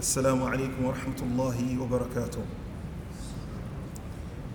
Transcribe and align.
Assalamu 0.00 0.50
alaikum 0.50 0.80
wa 0.80 0.94
rahmatullahi 0.94 1.76
wa 1.76 1.98
barakatuh. 1.98 2.42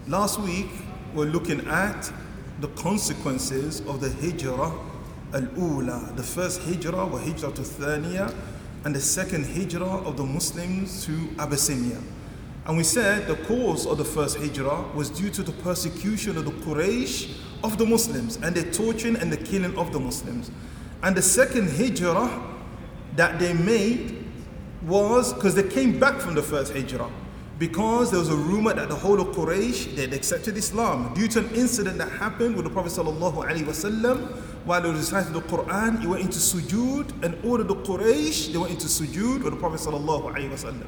Last 0.08 0.40
week, 0.40 0.66
we're 1.14 1.26
looking 1.28 1.60
at 1.68 2.12
the 2.62 2.68
consequences 2.70 3.82
of 3.82 4.02
the 4.02 4.10
hijrah 4.10 4.74
al-ula, 5.36 6.14
the 6.16 6.24
first 6.24 6.62
hijrah 6.64 7.06
wa 7.06 7.20
hijrah 7.20 7.52
to 7.52 7.62
Thaniya, 7.62 8.34
and 8.86 8.96
the 8.96 9.00
second 9.00 9.46
hijrah 9.46 9.86
of 9.86 10.18
the 10.18 10.24
Muslims 10.24 11.06
to 11.06 11.12
Abyssinia. 11.38 12.02
And 12.66 12.76
we 12.76 12.84
said 12.84 13.28
the 13.28 13.36
cause 13.46 13.86
of 13.86 14.00
the 14.00 14.06
first 14.06 14.40
hijrah 14.40 14.84
was 14.96 15.12
due 15.12 15.30
to 15.30 15.44
the 15.44 15.52
persecution 15.52 16.38
of 16.38 16.46
the 16.46 16.54
Quraysh 16.66 17.38
of 17.64 17.78
the 17.78 17.86
Muslims 17.86 18.38
and 18.38 18.56
the 18.56 18.64
torturing 18.72 19.16
and 19.18 19.32
the 19.32 19.38
killing 19.38 19.78
of 19.78 19.94
the 19.94 20.00
Muslims. 20.00 20.50
And 21.04 21.16
the 21.16 21.22
second 21.22 21.70
hijrah 21.70 22.42
that 23.16 23.38
they 23.38 23.54
made 23.54 24.25
was 24.86 25.34
because 25.34 25.56
they 25.56 25.68
came 25.68 26.00
back 26.00 26.20
from 26.20 26.36
the 26.36 26.44
first 26.44 26.74
hijrah 26.74 27.10
because 27.58 28.12
there 28.12 28.20
was 28.20 28.30
a 28.30 28.36
rumor 28.36 28.74
that 28.74 28.90
the 28.90 28.96
whole 28.96 29.20
of 29.22 29.28
Quraysh 29.28 29.96
they 29.96 30.02
had 30.02 30.14
accepted 30.14 30.58
Islam 30.58 31.14
due 31.14 31.28
to 31.30 31.40
an 31.40 31.50
incident 31.56 31.98
that 32.00 32.12
happened 32.12 32.56
with 32.56 32.66
the 32.66 32.70
Prophet 32.70 32.92
sallallahu 32.92 33.46
alaihi 33.48 33.64
wasallam 33.64 34.36
while 34.66 34.84
he 34.84 34.92
recited 34.92 35.34
the 35.34 35.42
Quran 35.42 36.02
he 36.02 36.08
went 36.08 36.22
into 36.22 36.38
sujood 36.38 37.12
and 37.24 37.38
ordered 37.46 37.68
the 37.70 37.76
Quraysh 37.76 38.52
they 38.52 38.58
went 38.58 38.74
into 38.74 38.88
sujood 38.88 39.44
with 39.44 39.54
the 39.54 39.60
Prophet 39.60 39.80
sallallahu 39.80 40.34
alaihi 40.36 40.50
wasallam 40.52 40.88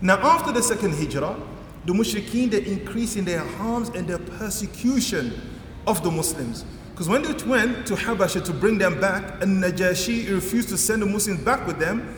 now 0.00 0.18
after 0.18 0.50
the 0.52 0.62
second 0.62 0.94
hijrah 0.94 1.36
the 1.84 1.92
mushrikeen 1.92 2.50
they 2.50 2.64
increased 2.64 3.16
in 3.16 3.24
their 3.24 3.40
harms 3.40 3.88
and 3.90 4.06
their 4.06 4.18
persecution 4.18 5.32
of 5.86 6.02
the 6.04 6.10
Muslims. 6.10 6.64
Because 6.90 7.08
when 7.08 7.22
they 7.22 7.32
went 7.44 7.86
to 7.86 7.94
Habasha 7.94 8.44
to 8.44 8.52
bring 8.52 8.78
them 8.78 9.00
back 9.00 9.42
and 9.42 9.62
Najashi 9.62 10.32
refused 10.32 10.68
to 10.68 10.78
send 10.78 11.02
the 11.02 11.06
Muslims 11.06 11.40
back 11.40 11.66
with 11.66 11.78
them 11.78 12.14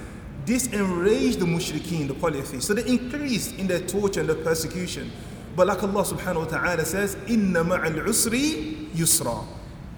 this 0.47 0.67
enraged 0.69 1.39
the 1.41 1.47
mushrikeen, 1.47 2.09
the 2.09 2.15
polytheists. 2.15 2.67
So 2.67 2.75
they 2.75 2.87
increased 2.87 3.57
in 3.59 3.67
their 3.67 3.81
torture 3.81 4.21
and 4.21 4.29
their 4.29 4.37
persecution. 4.37 5.11
But 5.57 5.69
like 5.69 5.83
Allah 5.83 6.05
subhanahu 6.05 6.51
wa 6.51 6.59
ta'ala 6.59 6.85
says, 6.85 7.17
Inna 7.29 7.65
ma'al 7.65 8.05
usri 8.05 8.91
yusra. 8.91 9.47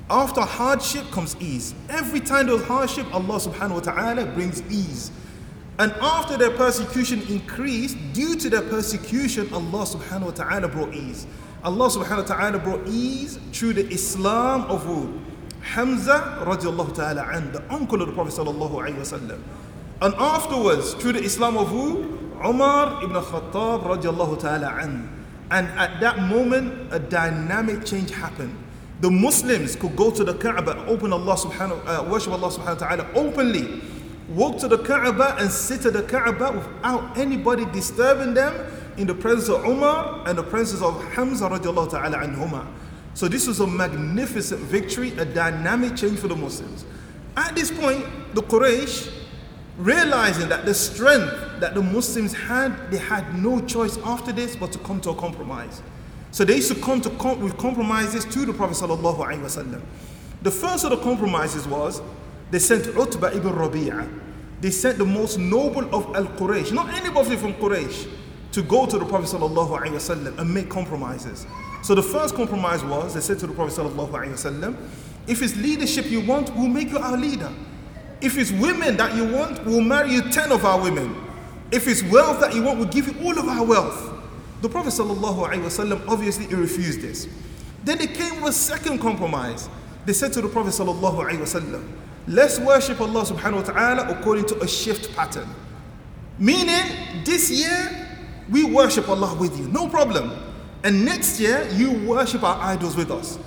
After 0.09 0.43
hardship 0.43 1.11
comes 1.11 1.37
ease. 1.41 1.75
Every 1.89 2.21
time 2.21 2.47
there's 2.47 2.63
hardship, 2.63 3.13
Allah 3.13 3.41
subhanahu 3.41 3.75
wa 3.75 3.81
ta'ala 3.81 4.27
brings 4.27 4.63
ease. 4.71 5.11
And 5.79 5.93
after 6.01 6.37
their 6.37 6.53
persecution 6.53 7.23
increased, 7.29 7.97
due 8.13 8.37
to 8.37 8.49
their 8.49 8.63
persecution, 8.63 9.53
Allah 9.53 9.85
subhanahu 9.85 10.27
wa 10.27 10.31
ta'ala 10.31 10.69
brought 10.69 10.95
ease. 10.95 11.27
Allah 11.65 11.89
subhanahu 11.89 12.29
wa 12.29 12.37
ta'ala 12.37 12.59
brought 12.59 12.87
ease 12.87 13.39
through 13.53 13.73
the 13.75 13.89
Islam 13.89 14.63
of 14.71 14.85
who? 14.85 15.21
Hamza 15.61 16.39
radiallahu 16.47 16.95
ta'ala 16.95 17.29
and 17.33 17.53
the 17.53 17.63
uncle 17.73 18.01
of 18.01 18.07
the 18.07 18.15
Prophet 18.15 18.33
sallallahu 18.33 18.75
alayhi 18.75 18.97
wa 18.97 19.19
sallam. 19.19 19.43
And 20.03 20.15
afterwards, 20.15 20.95
through 20.95 21.13
the 21.15 21.23
Islam 21.23 21.57
of 21.57 21.69
who? 21.69 22.19
Umar 22.45 23.03
ibn 23.03 23.17
Khattab 23.17 23.85
radiallahu 23.85 24.39
ta'ala 24.39 24.79
an. 24.83 25.09
And 25.51 25.69
at 25.79 26.01
that 26.01 26.19
moment, 26.19 26.93
a 26.93 26.99
dynamic 26.99 27.85
change 27.85 28.11
happened. 28.11 28.57
The 29.01 29.11
Muslims 29.11 29.77
could 29.77 29.97
go 29.97 30.11
to 30.11 30.25
the 30.25 30.35
Kaaba, 30.35 30.85
open 30.87 31.13
Allah 31.13 31.37
subhanahu, 31.37 31.81
uh, 31.87 32.11
worship 32.11 32.33
Allah 32.33 32.49
subhanahu 32.51 32.81
wa 32.81 32.87
ta'ala 32.89 33.07
openly, 33.15 33.83
walk 34.29 34.59
to 34.59 34.69
the 34.69 34.79
Kaaba 34.79 35.37
and 35.39 35.51
sit 35.51 35.87
at 35.87 35.93
the 35.93 36.03
Kaaba 36.03 36.53
without 36.53 37.17
anybody 37.17 37.65
disturbing 37.67 38.35
them 38.35 38.55
in 38.97 39.07
the 39.07 39.15
presence 39.15 39.49
of 39.49 39.65
Umar 39.65 40.27
and 40.27 40.37
the 40.37 40.43
presence 40.43 40.83
of 40.83 41.03
Hamza 41.13 41.49
radiallahu 41.49 41.91
ta'ala 41.91 42.19
anhuma. 42.19 42.67
So 43.15 43.29
this 43.29 43.47
was 43.47 43.61
a 43.61 43.67
magnificent 43.67 44.61
victory, 44.63 45.17
a 45.17 45.25
dynamic 45.25 45.97
change 45.97 46.19
for 46.19 46.29
the 46.29 46.37
Muslims. 46.37 46.85
At 47.37 47.55
this 47.55 47.71
point, 47.71 48.05
the 48.35 48.43
Quraysh 48.43 49.11
realizing 49.79 50.49
that 50.49 50.65
the 50.65 50.75
strength 50.75 51.61
that 51.61 51.75
the 51.75 51.83
Muslims 51.83 52.33
had, 52.33 52.91
they 52.91 52.99
had 52.99 53.39
no 53.39 53.61
choice 53.61 53.99
after 53.99 54.33
this 54.33 54.57
but 54.57 54.73
to 54.73 54.79
come 54.79 55.01
to 55.03 55.11
a 55.11 55.15
compromise. 55.15 55.83
So 56.31 56.45
they 56.45 56.57
used 56.57 56.73
to 56.75 56.81
come 56.81 57.01
to 57.03 57.11
com- 57.11 57.41
with 57.41 57.57
compromises 57.57 58.25
to 58.27 58.47
the 58.47 58.53
Prophet. 58.53 58.77
The 60.43 60.51
first 60.51 60.85
of 60.85 60.91
the 60.91 60.99
compromises 60.99 61.67
was 61.67 62.03
they 62.51 62.59
sent 62.59 62.87
Utbah 62.97 63.29
ibn 63.29 63.53
Rabi'ah. 63.53 64.21
They 64.61 64.71
sent 64.71 64.99
the 64.99 65.05
most 65.05 65.39
noble 65.39 65.85
of 65.95 66.15
Al 66.17 66.27
Quraysh, 66.27 66.73
not 66.73 66.93
anybody 66.95 67.37
from 67.37 67.55
Quraysh, 67.55 68.09
to 68.53 68.63
go 68.63 68.87
to 68.87 68.99
the 68.99 69.05
Prophet 69.05 69.33
and 70.39 70.55
make 70.55 70.71
compromises. 70.71 71.47
So 71.83 71.95
the 71.95 72.03
first 72.03 72.35
compromise 72.35 72.83
was 72.83 73.15
they 73.15 73.21
said 73.21 73.39
to 73.41 73.47
the 73.47 73.53
Prophet 73.53 73.79
if 75.27 75.43
it's 75.43 75.57
leadership 75.57 76.07
you 76.07 76.21
want, 76.21 76.55
we'll 76.55 76.69
make 76.69 76.91
you 76.91 76.99
our 76.99 77.17
leader. 77.17 77.53
If 78.22 78.38
it's 78.38 78.52
women 78.52 78.98
that 78.98 79.16
you 79.16 79.26
want, 79.26 79.66
we'll 79.66 79.82
marry 79.82 80.14
you 80.14 80.22
10 80.30 80.52
of 80.52 80.64
our 80.64 80.80
women. 80.82 81.16
If 81.72 81.88
it's 81.88 82.04
wealth 82.04 82.40
that 82.42 82.54
you 82.54 82.62
want, 82.64 82.78
we'll 82.80 82.88
give 82.90 83.08
you 83.08 83.16
all 83.24 83.38
of 83.38 83.48
our 83.48 83.66
wealth. 83.66 84.14
The 84.62 84.70
Prophet 84.70 84.90
ﷺ 84.90 86.08
obviously 86.08 86.46
refused 86.54 87.02
this. 87.02 87.28
Then 87.84 87.98
they 87.98 88.08
came 88.08 88.42
with 88.42 88.52
a 88.52 88.54
second 88.54 89.00
compromise. 89.00 89.68
They 90.06 90.14
said 90.14 90.34
to 90.34 90.42
the 90.42 90.48
Prophet 90.50 90.70
ﷺ, 90.70 91.88
let's 92.28 92.60
worship 92.60 93.02
Allah 93.02 93.24
subhanahu 93.26 93.56
wa 93.56 93.62
ta'ala 93.62 94.10
according 94.10 94.46
to 94.48 94.62
a 94.62 94.68
shift 94.68 95.16
pattern. 95.16 95.48
Meaning, 96.38 97.24
this 97.26 97.50
year, 97.50 98.08
we 98.50 98.64
worship 98.64 99.10
Allah 99.10 99.36
with 99.36 99.58
you, 99.58 99.68
no 99.70 99.88
problem. 99.88 100.32
And 100.84 101.06
next 101.06 101.40
year, 101.40 101.68
you 101.74 101.92
worship 102.08 102.44
our 102.44 102.60
idols 102.62 102.96
with 102.96 103.10
us. 103.10 103.40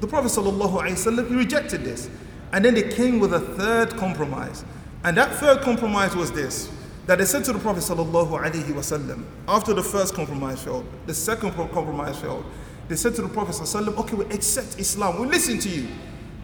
The 0.00 0.06
Prophet 0.06 0.28
ﷺ 0.28 1.36
rejected 1.36 1.84
this. 1.84 2.08
And 2.51 2.63
then 2.63 2.73
they 2.73 2.89
came 2.89 3.19
with 3.19 3.33
a 3.33 3.39
third 3.39 3.91
compromise. 3.97 4.63
And 5.03 5.17
that 5.17 5.35
third 5.35 5.61
compromise 5.61 6.15
was 6.15 6.31
this 6.31 6.69
that 7.07 7.19
they 7.19 7.25
said 7.25 7.43
to 7.45 7.53
the 7.53 7.59
Prophet 7.59 7.81
wasallam 7.81 9.23
after 9.47 9.73
the 9.73 9.81
first 9.81 10.13
compromise 10.13 10.61
failed, 10.61 10.85
the 11.05 11.13
second 11.13 11.51
compromise 11.53 12.19
failed. 12.19 12.43
They 12.89 12.97
said 12.97 13.15
to 13.15 13.21
the 13.21 13.29
Prophet 13.29 13.55
sallallahu 13.55 13.97
okay, 13.99 14.15
we 14.15 14.25
accept 14.25 14.77
Islam, 14.79 15.21
we 15.21 15.27
listen 15.27 15.57
to 15.59 15.69
you, 15.69 15.87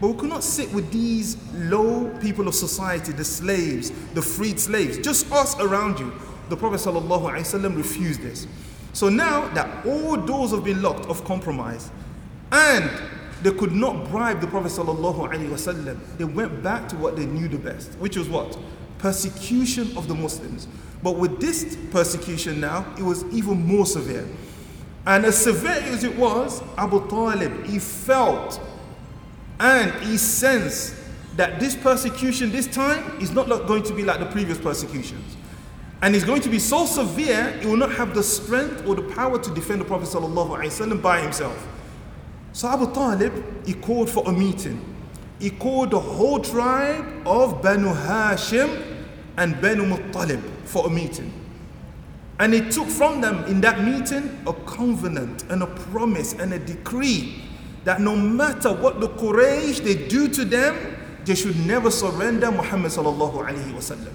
but 0.00 0.08
we 0.08 0.18
cannot 0.18 0.42
sit 0.42 0.72
with 0.72 0.90
these 0.90 1.36
low 1.52 2.08
people 2.20 2.48
of 2.48 2.54
society, 2.54 3.12
the 3.12 3.24
slaves, 3.24 3.90
the 4.14 4.22
freed 4.22 4.58
slaves, 4.58 4.98
just 4.98 5.30
us 5.32 5.58
around 5.60 5.98
you. 5.98 6.12
The 6.48 6.56
Prophet 6.56 6.80
wasallam 6.80 7.76
refused 7.76 8.22
this. 8.22 8.46
So 8.94 9.08
now 9.10 9.48
that 9.48 9.84
all 9.84 10.16
doors 10.16 10.52
have 10.52 10.64
been 10.64 10.80
locked 10.80 11.06
of 11.06 11.24
compromise, 11.24 11.90
and 12.52 12.90
they 13.44 13.50
could 13.50 13.72
not 13.72 14.08
bribe 14.10 14.40
the 14.40 14.46
Prophet 14.46 14.72
wasallam. 14.72 15.98
They 16.16 16.24
went 16.24 16.62
back 16.62 16.88
to 16.88 16.96
what 16.96 17.14
they 17.14 17.26
knew 17.26 17.46
the 17.46 17.58
best, 17.58 17.92
which 17.98 18.16
was 18.16 18.26
what? 18.26 18.56
Persecution 18.96 19.94
of 19.98 20.08
the 20.08 20.14
Muslims. 20.14 20.66
But 21.02 21.16
with 21.16 21.42
this 21.42 21.76
persecution 21.90 22.58
now, 22.58 22.86
it 22.96 23.02
was 23.02 23.22
even 23.34 23.62
more 23.66 23.84
severe. 23.84 24.26
And 25.06 25.26
as 25.26 25.36
severe 25.36 25.72
as 25.72 26.04
it 26.04 26.16
was, 26.16 26.62
Abu 26.78 27.06
Talib, 27.10 27.66
he 27.66 27.78
felt 27.78 28.58
and 29.60 29.92
he 30.02 30.16
sensed 30.16 30.94
that 31.36 31.60
this 31.60 31.76
persecution 31.76 32.50
this 32.50 32.66
time 32.66 33.20
is 33.20 33.30
not 33.32 33.46
going 33.66 33.82
to 33.82 33.92
be 33.92 34.04
like 34.04 34.20
the 34.20 34.26
previous 34.26 34.56
persecutions. 34.56 35.36
And 36.00 36.16
it's 36.16 36.24
going 36.24 36.40
to 36.40 36.48
be 36.48 36.58
so 36.58 36.86
severe, 36.86 37.50
he 37.60 37.66
will 37.66 37.76
not 37.76 37.92
have 37.92 38.14
the 38.14 38.22
strength 38.22 38.86
or 38.86 38.94
the 38.94 39.02
power 39.02 39.38
to 39.38 39.50
defend 39.54 39.82
the 39.82 39.84
Prophet 39.84 40.08
ﷺ 40.08 41.02
by 41.02 41.20
himself. 41.20 41.68
So 42.54 42.68
Abu 42.68 42.92
Talib, 42.94 43.66
he 43.66 43.74
called 43.74 44.08
for 44.08 44.22
a 44.28 44.32
meeting. 44.32 44.80
He 45.40 45.50
called 45.50 45.90
the 45.90 45.98
whole 45.98 46.38
tribe 46.38 47.04
of 47.26 47.60
Banu 47.60 47.92
Hashim 47.92 49.02
and 49.36 49.60
Banu 49.60 49.84
Muttalib 49.84 50.40
for 50.64 50.86
a 50.86 50.90
meeting. 50.90 51.32
And 52.38 52.54
he 52.54 52.60
took 52.70 52.86
from 52.86 53.20
them 53.20 53.44
in 53.46 53.60
that 53.62 53.82
meeting 53.82 54.40
a 54.46 54.52
covenant 54.52 55.42
and 55.50 55.64
a 55.64 55.66
promise 55.66 56.34
and 56.34 56.54
a 56.54 56.60
decree 56.60 57.42
that 57.82 58.00
no 58.00 58.14
matter 58.14 58.72
what 58.72 59.00
the 59.00 59.08
Quraysh 59.08 59.80
they 59.82 60.06
do 60.06 60.28
to 60.28 60.44
them, 60.44 60.96
they 61.24 61.34
should 61.34 61.56
never 61.66 61.90
surrender 61.90 62.52
Muhammad 62.52 62.92
sallallahu 62.92 63.48
alaihi 63.48 63.72
wasallam. 63.72 64.12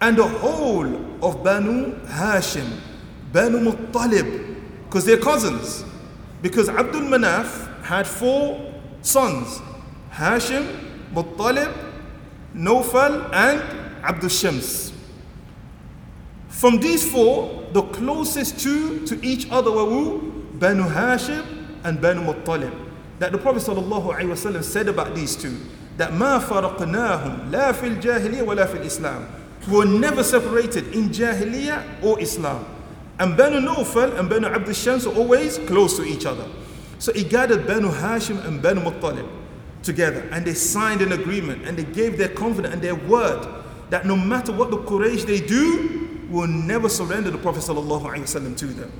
And 0.00 0.16
the 0.16 0.28
whole 0.28 0.86
of 1.20 1.42
Banu 1.42 1.98
Hashim, 2.06 2.78
Banu 3.32 3.58
Muttalib, 3.58 4.54
because 4.84 5.04
they're 5.04 5.18
cousins, 5.18 5.84
because 6.43 6.69
Abdul 6.69 7.01
Manaf 7.01 7.83
had 7.83 8.07
four 8.07 8.73
sons 9.01 9.61
Hashim, 10.11 10.65
Muttalib, 11.13 11.73
Nawfal, 12.55 13.33
and 13.33 13.61
Abdul 14.03 14.29
Shams. 14.29 14.91
From 16.49 16.79
these 16.79 17.09
four, 17.09 17.67
the 17.71 17.83
closest 17.83 18.59
two 18.59 19.05
to 19.05 19.23
each 19.25 19.49
other 19.49 19.71
were 19.71 19.85
who? 19.85 20.31
Banu 20.53 20.83
Hashim 20.83 21.45
and 21.83 22.01
Banu 22.01 22.21
Muttalib. 22.21 22.73
That 23.19 23.31
the 23.31 23.37
Prophet 23.37 23.63
ﷺ 23.63 24.63
said 24.63 24.87
about 24.87 25.13
these 25.15 25.35
two, 25.35 25.57
that 25.97 26.11
ما 26.11 26.39
فرقناهم 26.39 27.51
لا 27.51 27.71
في 27.71 27.87
الجاهلية 27.87 28.41
ولا 28.43 28.65
في 28.65 28.77
الإسلام. 28.77 29.25
We 29.67 29.77
were 29.77 29.85
never 29.85 30.23
separated 30.23 30.93
in 30.95 31.09
Jahiliyyah 31.09 32.03
or 32.03 32.19
Islam. 32.19 32.65
And 33.18 33.36
Banu 33.36 33.60
Nawfal 33.60 34.18
and 34.18 34.28
Banu 34.28 34.48
Abd 34.48 34.74
Shams 34.74 35.06
were 35.06 35.14
always 35.14 35.58
close 35.58 35.96
to 35.96 36.04
each 36.04 36.26
other. 36.26 36.46
So 36.98 37.12
he 37.12 37.24
gathered 37.24 37.66
Banu 37.66 37.90
Hashim 37.90 38.44
and 38.46 38.60
Banu 38.62 38.80
Muttalib 38.80 39.28
together 39.82 40.28
and 40.32 40.44
they 40.44 40.54
signed 40.54 41.02
an 41.02 41.12
agreement 41.12 41.66
and 41.66 41.76
they 41.76 41.84
gave 41.84 42.16
their 42.18 42.30
confidence 42.30 42.72
and 42.74 42.82
their 42.82 42.94
word 42.94 43.46
that 43.90 44.06
no 44.06 44.16
matter 44.16 44.52
what 44.52 44.70
the 44.70 44.78
Quraysh 44.78 45.26
they 45.26 45.40
do, 45.40 46.04
will 46.30 46.46
never 46.46 46.88
surrender 46.88 47.30
the 47.30 47.38
Prophet 47.38 47.62
ﷺ 47.62 48.56
to 48.56 48.66
them. 48.66 48.92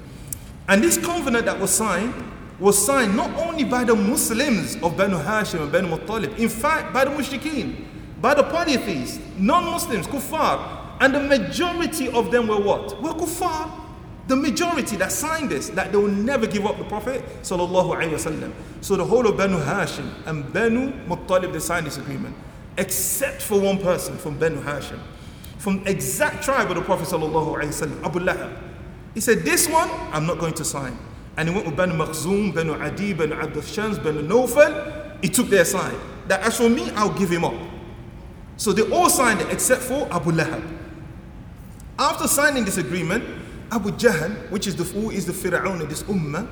And 0.69 0.83
this 0.83 0.97
covenant 0.99 1.47
that 1.47 1.59
was 1.59 1.71
signed 1.71 2.15
was 2.61 2.83
signed 2.85 3.17
not 3.17 3.31
only 3.37 3.65
by 3.65 3.83
the 3.85 3.95
Muslims 3.95 4.77
of 4.77 4.97
Banu 4.97 5.17
Hashim 5.17 5.63
and 5.63 5.73
Banu 5.73 5.89
Muttalib, 5.89 6.39
in 6.39 6.49
fact, 6.49 6.93
by 6.93 7.05
the 7.05 7.11
Mushrikeen, 7.11 7.85
by 8.21 8.35
the 8.35 8.45
polytheists, 8.45 9.19
non 9.37 9.65
Muslims, 9.65 10.07
kuffar. 10.07 10.83
And 11.01 11.13
the 11.15 11.21
majority 11.21 12.09
of 12.09 12.31
them 12.31 12.47
were 12.47 12.61
what? 12.61 13.03
Were 13.03 13.11
kuffar. 13.11 13.84
The 14.27 14.37
majority 14.37 14.97
that 14.97 15.13
signed 15.13 15.51
this, 15.51 15.69
that 15.71 15.93
they 15.93 15.99
will 15.99 16.09
never 16.09 16.47
give 16.47 16.65
up 16.65 16.79
the 16.79 16.85
Prophet. 16.85 17.23
wasallam. 17.43 18.53
So 18.81 18.97
the 18.97 19.05
whole 19.05 19.27
of 19.27 19.37
Banu 19.37 19.59
Hashim 19.59 20.11
and 20.27 20.51
Banu 20.53 20.93
Muttalib, 21.07 21.53
they 21.53 21.59
signed 21.59 21.87
this 21.87 21.99
agreement, 21.99 22.35
except 22.79 23.43
for 23.43 23.61
one 23.61 23.79
person 23.79 24.17
from 24.17 24.39
Banu 24.39 24.63
Hashim, 24.63 24.99
from 25.59 25.87
exact 25.87 26.43
tribe 26.43 26.71
of 26.71 26.77
the 26.77 26.83
Prophet, 26.83 27.07
wasallam, 27.09 28.03
Abu 28.05 28.21
Lahab. 28.21 28.57
He 29.13 29.21
said, 29.21 29.41
This 29.41 29.69
one, 29.69 29.91
I'm 30.13 30.27
not 30.27 30.39
going 30.39 30.55
to 30.55 30.65
sign. 30.65 30.99
And 31.37 31.49
he 31.49 31.55
went 31.55 31.67
with 31.67 31.77
Banu 31.77 31.95
Makhzum, 31.95 32.55
Banu 32.55 32.75
Adi, 32.75 33.13
Banu 33.13 33.35
Abd 33.35 33.63
Shams, 33.65 33.99
Banu 33.99 34.23
Nawfal. 34.23 35.23
He 35.23 35.29
took 35.29 35.49
their 35.49 35.65
side. 35.65 35.95
That 36.29 36.41
as 36.43 36.57
for 36.57 36.69
me, 36.69 36.91
I'll 36.93 37.13
give 37.13 37.31
him 37.31 37.45
up. 37.45 37.55
So 38.57 38.73
they 38.73 38.89
all 38.91 39.11
signed 39.11 39.41
it 39.41 39.51
except 39.53 39.83
for 39.83 40.09
Abu 40.13 40.33
Lahab. 40.33 40.63
After 41.99 42.27
signing 42.27 42.65
this 42.65 42.77
agreement, 42.77 43.25
Abu 43.71 43.91
Jahl, 43.93 44.51
which 44.51 44.67
is 44.67 44.77
the 44.77 44.85
who 44.85 45.11
is 45.11 45.27
the 45.27 45.33
Fir'aun 45.33 45.81
of 45.81 45.89
this 45.89 46.03
ummah, 46.05 46.49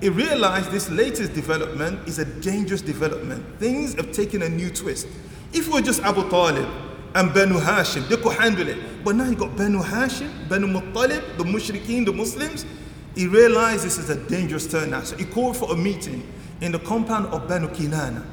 he 0.00 0.08
realized 0.08 0.70
this 0.72 0.90
latest 0.90 1.32
development 1.32 2.08
is 2.08 2.18
a 2.18 2.24
dangerous 2.24 2.82
development. 2.82 3.44
Things 3.60 3.94
have 3.94 4.10
taken 4.10 4.42
a 4.42 4.48
new 4.48 4.68
twist. 4.68 5.06
If 5.52 5.68
it 5.68 5.72
were 5.72 5.80
just 5.80 6.02
Abu 6.02 6.28
Talib 6.28 6.68
and 7.14 7.32
Banu 7.32 7.60
Hashim, 7.60 8.08
they 8.08 8.16
could 8.16 8.32
handle 8.32 8.66
it. 8.66 9.04
But 9.04 9.14
now 9.14 9.28
you 9.28 9.36
got 9.36 9.56
Banu 9.56 9.80
Hashim, 9.80 10.48
Banu 10.48 10.66
Muttalib, 10.66 11.36
the 11.36 11.44
Mushrikeen, 11.44 12.04
the 12.04 12.12
Muslims. 12.12 12.66
He 13.14 13.28
realized 13.28 13.84
this 13.84 13.98
is 13.98 14.10
a 14.10 14.16
dangerous 14.28 14.66
turn 14.66 14.90
now. 14.90 15.02
So 15.02 15.16
he 15.16 15.24
called 15.24 15.56
for 15.56 15.70
a 15.72 15.76
meeting 15.76 16.26
in 16.60 16.72
the 16.72 16.78
compound 16.80 17.26
of 17.26 17.46
Banu 17.46 17.68
Kinana. 17.68 18.24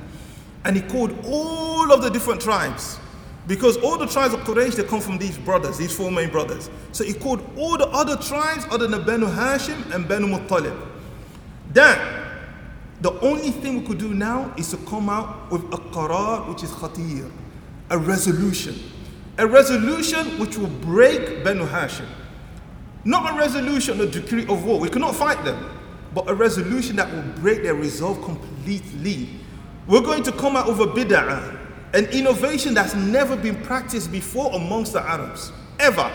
And 0.66 0.76
he 0.76 0.81
called 0.81 1.14
all 1.26 1.92
of 1.92 2.02
the 2.02 2.10
different 2.10 2.42
tribes. 2.42 3.00
Because 3.50 3.78
all 3.78 3.98
the 3.98 4.06
tribes 4.06 4.36
of 4.36 4.42
Quraysh, 4.42 4.75
they 4.75 4.84
come 4.84 5.01
from 5.01 5.18
these 5.18 5.36
brothers, 5.40 5.75
these 5.80 5.92
four 5.92 6.12
main 6.12 6.30
brothers. 6.30 6.69
So 6.92 7.04
he 7.04 7.16
called 7.16 7.42
all 7.57 7.80
the 7.80 7.88
other 7.88 8.16
tribes 8.16 8.63
other 8.69 8.86
than 8.86 9.04
Banu 9.04 9.25
Hashim 9.25 9.92
and 9.92 10.07
Banu 10.07 10.28
Muttalib. 10.28 10.80
Then, 11.74 11.98
the 13.01 13.12
only 13.22 13.50
thing 13.50 13.80
we 13.80 13.88
could 13.88 13.98
do 13.98 14.13
now 14.13 14.54
is 14.56 14.69
to 14.69 14.78
come 14.78 15.10
out 15.10 15.51
with 15.51 15.63
a 15.74 15.78
qarar, 15.78 16.48
which 16.48 16.62
is 16.62 16.69
khatir, 16.69 17.31
a 17.90 17.98
resolution. 17.98 18.75
A 19.40 19.48
resolution 19.48 20.38
which 20.38 20.56
will 20.56 20.68
break 20.68 21.44
Banu 21.44 21.66
Hashim. 21.66 22.06
Not 23.04 23.34
a 23.34 23.36
resolution, 23.36 24.00
a 24.00 24.06
decree 24.06 24.45
of 24.48 24.63
war. 24.63 24.80
We 24.80 24.90
cannot 24.90 25.16
fight 25.16 25.44
them. 25.44 25.72
But 26.13 26.30
a 26.30 26.36
resolution 26.36 26.98
that 26.98 27.12
will 27.12 27.24
break 27.42 27.63
their 27.63 27.74
resolve 27.74 28.22
completely. 28.24 29.28
We're 29.88 30.02
going 30.02 30.22
to 30.22 30.31
come 30.34 30.56
out 30.56 30.68
with 30.68 30.80
a 30.81 30.86
bid'ah, 30.92 31.57
an 31.94 32.06
innovation 32.08 32.74
that's 32.74 32.94
never 32.94 33.36
been 33.36 33.62
practiced 33.64 34.12
before 34.12 34.54
amongst 34.54 34.94
the 34.94 35.02
Arabs. 35.02 35.52
Ever. 35.80 36.12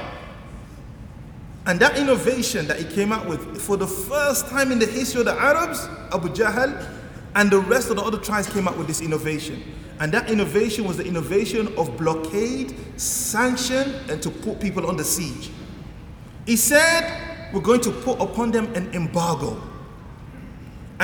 And 1.67 1.81
that 1.81 1.99
innovation 1.99 2.67
that 2.67 2.79
he 2.79 2.85
came 2.85 3.13
out 3.13 3.27
with, 3.27 3.61
for 3.61 3.77
the 3.77 3.87
first 3.87 4.49
time 4.49 4.71
in 4.71 4.79
the 4.79 4.87
history 4.87 5.21
of 5.21 5.27
the 5.27 5.33
Arabs, 5.33 5.89
Abu 6.13 6.29
Jahl 6.29 6.87
and 7.35 7.51
the 7.51 7.59
rest 7.59 7.91
of 7.91 7.97
the 7.97 8.03
other 8.03 8.19
tribes 8.19 8.49
came 8.49 8.69
out 8.69 8.77
with 8.77 8.87
this 8.87 9.01
innovation. 9.01 9.63
And 10.01 10.13
that 10.13 10.31
innovation 10.31 10.85
was 10.85 10.97
the 10.97 11.05
innovation 11.05 11.73
of 11.79 11.97
blockade, 11.97 12.75
sanction, 13.01 13.95
and 14.09 14.23
to 14.23 14.31
put 14.31 14.61
people 14.61 14.89
under 14.89 15.05
siege. 15.05 15.51
He 16.47 16.57
said, 16.57 17.53
We're 17.53 17.61
going 17.61 17.81
to 17.83 17.91
put 17.91 18.21
upon 18.21 18.51
them 18.51 18.73
an 18.75 18.93
embargo. 18.93 19.61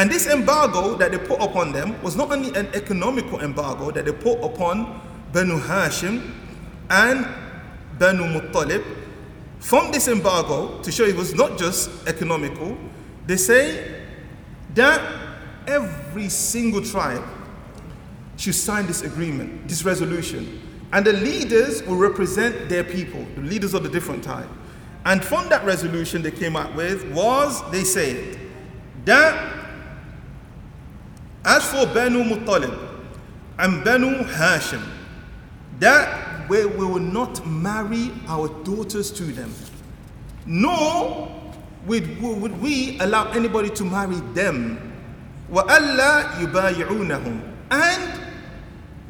And 0.00 0.10
this 0.10 0.26
embargo 0.26 0.96
that 0.96 1.12
they 1.12 1.18
put 1.18 1.42
upon 1.42 1.72
them 1.72 2.02
was 2.02 2.16
not 2.16 2.32
only 2.32 2.48
an 2.58 2.68
economical 2.72 3.38
embargo 3.42 3.90
that 3.90 4.06
they 4.06 4.12
put 4.12 4.42
upon 4.42 4.98
Banu 5.30 5.60
Hashim 5.60 6.32
and 6.88 7.28
Banu 7.98 8.22
Muttalib. 8.22 8.82
From 9.58 9.92
this 9.92 10.08
embargo, 10.08 10.80
to 10.80 10.90
show 10.90 11.04
it 11.04 11.14
was 11.14 11.34
not 11.34 11.58
just 11.58 11.90
economical, 12.08 12.78
they 13.26 13.36
say 13.36 14.06
that 14.72 15.02
every 15.66 16.30
single 16.30 16.80
tribe 16.80 17.22
should 18.38 18.54
sign 18.54 18.86
this 18.86 19.02
agreement, 19.02 19.68
this 19.68 19.84
resolution. 19.84 20.62
And 20.94 21.04
the 21.04 21.12
leaders 21.12 21.82
will 21.82 21.96
represent 21.96 22.70
their 22.70 22.84
people, 22.84 23.26
the 23.34 23.42
leaders 23.42 23.74
of 23.74 23.82
the 23.82 23.90
different 23.90 24.24
tribes. 24.24 24.48
And 25.04 25.22
from 25.22 25.50
that 25.50 25.62
resolution 25.66 26.22
they 26.22 26.30
came 26.30 26.56
up 26.56 26.74
with 26.74 27.04
was 27.12 27.70
they 27.70 27.84
said 27.84 28.38
that 29.04 29.59
as 31.43 31.63
for 31.71 31.85
Banu 31.93 32.23
Muttalib 32.23 32.77
and 33.59 33.83
Banu 33.83 34.23
Hashim, 34.23 34.81
that 35.79 36.49
we, 36.49 36.65
we 36.65 36.85
will 36.85 36.99
not 36.99 37.45
marry 37.45 38.11
our 38.27 38.47
daughters 38.63 39.11
to 39.11 39.23
them, 39.23 39.53
nor 40.45 41.31
would, 41.85 42.21
would 42.21 42.61
we 42.61 42.99
allow 42.99 43.31
anybody 43.31 43.69
to 43.69 43.83
marry 43.83 44.15
them. 44.33 44.93
وَأَلَّا 45.51 46.31
يُبَايِعُونَهُمْ 46.41 47.41
And 47.71 48.21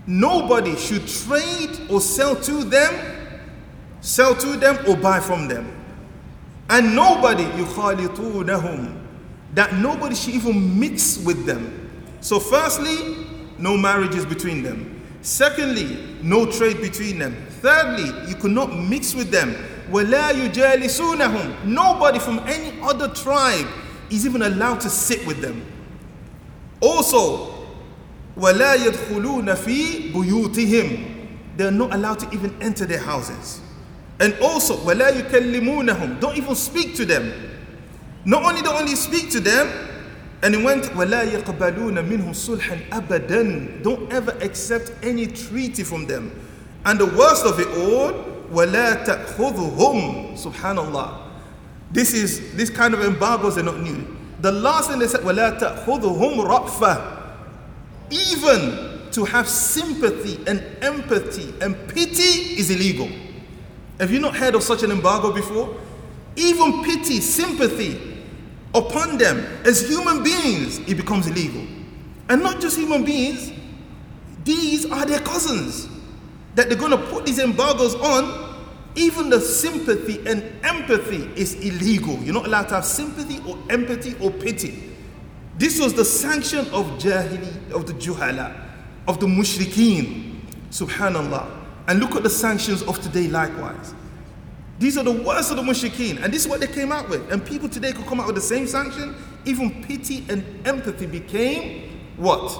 nobody 0.06 0.76
should 0.76 1.08
trade 1.08 1.80
or 1.90 2.02
sell 2.02 2.36
to 2.36 2.64
them, 2.66 2.94
sell 4.02 4.36
to 4.36 4.58
them 4.58 4.78
or 4.88 4.98
buy 4.98 5.20
from 5.20 5.48
them. 5.48 5.72
And 6.70 6.96
nobody 6.96 7.44
يُخَالِطُونَهُمْ 7.44 9.02
That 9.54 9.74
nobody 9.76 10.16
should 10.16 10.34
even 10.34 10.78
mix 10.80 11.18
with 11.20 11.46
them. 11.46 11.79
So 12.22 12.40
firstly, 12.40 13.16
no 13.58 13.78
marriages 13.78 14.26
between 14.26 14.64
them. 14.64 15.02
Secondly, 15.22 16.18
no 16.22 16.46
trade 16.52 16.82
between 16.82 17.20
them. 17.20 17.36
Thirdly, 17.62 18.30
you 18.30 18.36
could 18.36 18.52
not 18.52 18.74
mix 18.78 19.16
with 19.16 19.32
them. 19.32 19.56
وَلَا 19.90 20.32
يُجَالِسُونَهُمْ 20.32 21.66
Nobody 21.66 22.20
from 22.20 22.40
any 22.48 22.80
other 22.82 23.08
tribe 23.10 23.68
is 24.10 24.26
even 24.26 24.42
allowed 24.42 24.82
to 24.82 24.90
sit 24.90 25.26
with 25.26 25.42
them. 25.42 25.66
Also, 26.82 27.54
وَلَا 28.38 28.76
يَدْخُلُونَ 28.76 29.56
فِي 29.56 30.12
بُيُوتِهِمْ 30.12 31.28
They're 31.58 31.72
not 31.72 31.94
allowed 31.94 32.20
to 32.20 32.30
even 32.32 32.56
enter 32.62 32.86
their 32.86 33.00
houses. 33.00 33.62
And 34.20 34.34
also, 34.42 34.78
وَلَا 34.78 35.12
يُكَلِّمُونَهُمْ 35.12 36.20
Don't 36.20 36.38
even 36.38 36.56
speak 36.56 36.96
to 36.96 37.06
them. 37.06 37.32
Not 38.26 38.44
only 38.44 38.62
don't 38.62 38.76
only 38.76 38.96
speak 38.96 39.30
to 39.32 39.40
them, 39.40 39.68
and 40.46 40.54
he 40.54 40.64
went, 40.64 40.84
وَلَا 40.94 41.26
يَقْبَلُونَ 41.26 42.08
مِنْهُمْ 42.08 42.30
صُلْحًا 42.30 42.90
أَبَدًا 42.90 43.82
Don't 43.82 44.14
ever 44.14 44.30
accept 44.42 44.92
any 45.02 45.26
treaty 45.26 45.84
from 45.84 46.06
them. 46.06 46.32
And 46.86 47.00
the 47.00 47.08
worst 47.08 47.48
of 47.48 47.60
it 47.60 47.68
all, 47.80 48.12
وَلَا 48.52 49.04
تَأْخُذُهُمْ 49.06 50.38
Subhanallah. 50.38 51.22
This 51.92 52.14
is, 52.14 52.56
this 52.56 52.70
kind 52.70 52.94
of 52.94 53.02
embargoes 53.04 53.58
are 53.58 53.64
not 53.64 53.80
new. 53.80 54.06
The 54.42 54.52
last 54.52 54.92
thing 54.92 55.00
they 55.00 55.08
said, 55.08 55.22
وَلَا 55.22 55.60
تَأْخُذُهُمْ 55.60 56.48
رَأْفَةً 56.48 57.22
Even 58.12 59.10
to 59.14 59.26
have 59.26 59.50
sympathy 59.50 60.40
and 60.46 60.64
empathy 60.84 61.56
and 61.60 61.76
pity 61.88 62.60
is 62.60 62.70
illegal. 62.70 63.10
Have 64.00 64.12
you 64.12 64.20
not 64.20 64.36
heard 64.36 64.54
of 64.54 64.62
such 64.62 64.84
an 64.84 64.92
embargo 64.92 65.32
before? 65.34 65.76
Even 66.36 66.84
pity, 66.84 67.20
sympathy 67.20 68.09
upon 68.75 69.19
them 69.19 69.39
as 69.65 69.89
human 69.89 70.23
beings, 70.23 70.79
it 70.81 70.97
becomes 70.97 71.27
illegal. 71.27 71.67
And 72.29 72.43
not 72.43 72.61
just 72.61 72.77
human 72.79 73.05
beings, 73.05 73.53
these 74.45 74.91
are 74.91 75.05
their 75.05 75.21
cousins 75.21 75.89
that 76.55 76.69
they're 76.69 76.79
going 76.79 76.93
to 76.93 77.07
put 77.09 77.27
these 77.27 77.39
embargoes 77.39 77.95
on. 77.97 78.49
Even 78.97 79.31
the 79.31 79.41
sympathy 79.41 80.21
and 80.27 80.43
empathy 80.65 81.31
is 81.41 81.55
illegal. 81.55 82.17
You're 82.19 82.35
not 82.35 82.47
allowed 82.47 82.69
to 82.69 82.75
have 82.75 82.85
sympathy 82.85 83.41
or 83.49 83.57
empathy 83.71 84.17
or 84.21 84.31
pity. 84.31 84.91
This 85.59 85.79
was 85.79 85.95
the 85.95 86.05
sanction 86.05 86.61
of 86.73 86.87
Jahili, 86.99 87.71
of 87.71 87.87
the 87.87 87.93
Juhala, 87.95 88.69
of 89.07 89.21
the 89.21 89.27
Mushrikeen. 89.27 90.41
Subhanallah. 90.71 91.59
And 91.87 92.01
look 92.01 92.17
at 92.17 92.23
the 92.23 92.31
sanctions 92.31 92.83
of 92.83 93.01
today 93.01 93.29
likewise. 93.29 93.95
These 94.81 94.97
are 94.97 95.05
the 95.05 95.13
worst 95.13 95.51
of 95.51 95.59
the 95.59 95.63
mushrikeen, 95.63 96.25
and 96.25 96.33
this 96.33 96.47
is 96.47 96.49
what 96.49 96.61
they 96.61 96.67
came 96.67 96.91
out 96.91 97.11
with. 97.11 97.31
And 97.31 97.45
people 97.45 97.69
today 97.69 97.93
could 97.93 98.07
come 98.07 98.19
out 98.19 98.27
with 98.27 98.35
the 98.35 98.41
same 98.41 98.67
sanction. 98.67 99.15
Even 99.45 99.85
pity 99.85 100.25
and 100.31 100.43
empathy 100.67 101.05
became 101.05 102.01
what? 102.17 102.59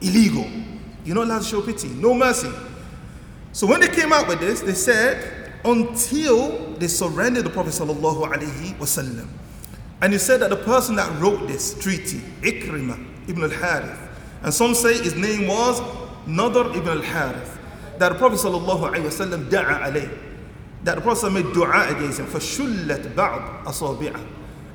Illegal. 0.00 0.50
You're 1.04 1.14
not 1.16 1.26
allowed 1.26 1.42
to 1.42 1.44
show 1.44 1.60
pity, 1.60 1.88
no 1.88 2.14
mercy. 2.14 2.50
So 3.52 3.66
when 3.66 3.80
they 3.80 3.88
came 3.88 4.14
out 4.14 4.28
with 4.28 4.40
this, 4.40 4.62
they 4.62 4.72
said, 4.72 5.60
until 5.62 6.72
they 6.76 6.88
surrendered 6.88 7.44
the 7.44 7.50
Prophet 7.50 7.74
wasallam. 7.74 9.28
And 10.00 10.12
he 10.14 10.18
said 10.18 10.40
that 10.40 10.48
the 10.48 10.56
person 10.56 10.96
that 10.96 11.20
wrote 11.20 11.46
this 11.48 11.78
treaty, 11.78 12.20
Ikrimah 12.40 13.28
ibn 13.28 13.42
al-Harith, 13.42 14.00
and 14.42 14.54
some 14.54 14.74
say 14.74 15.02
his 15.02 15.14
name 15.16 15.48
was 15.48 15.80
Nadr 16.26 16.74
ibn 16.74 16.88
al-Harith, 16.88 17.58
that 17.98 18.08
the 18.08 18.14
Prophet 18.14 18.38
sallallahu 18.38 18.90
alaihi 18.90 19.04
wasallam 19.04 19.50
da'a 19.50 19.92
alayh, 19.92 20.18
that 20.83 20.95
the 20.95 21.01
Prophet 21.01 21.31
made 21.31 21.51
dua 21.53 21.89
against 21.89 22.19
him. 22.19 22.27
فَشُلَّتْ 22.27 23.13
بَعْض 23.13 23.63
أَصَابِعَهُ 23.65 24.27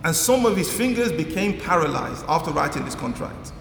And 0.04 0.14
some 0.14 0.44
of 0.46 0.56
his 0.56 0.72
fingers 0.72 1.12
became 1.12 1.58
paralyzed 1.58 2.24
after 2.28 2.50
writing 2.50 2.84
this 2.84 2.94
contract. 2.94 3.52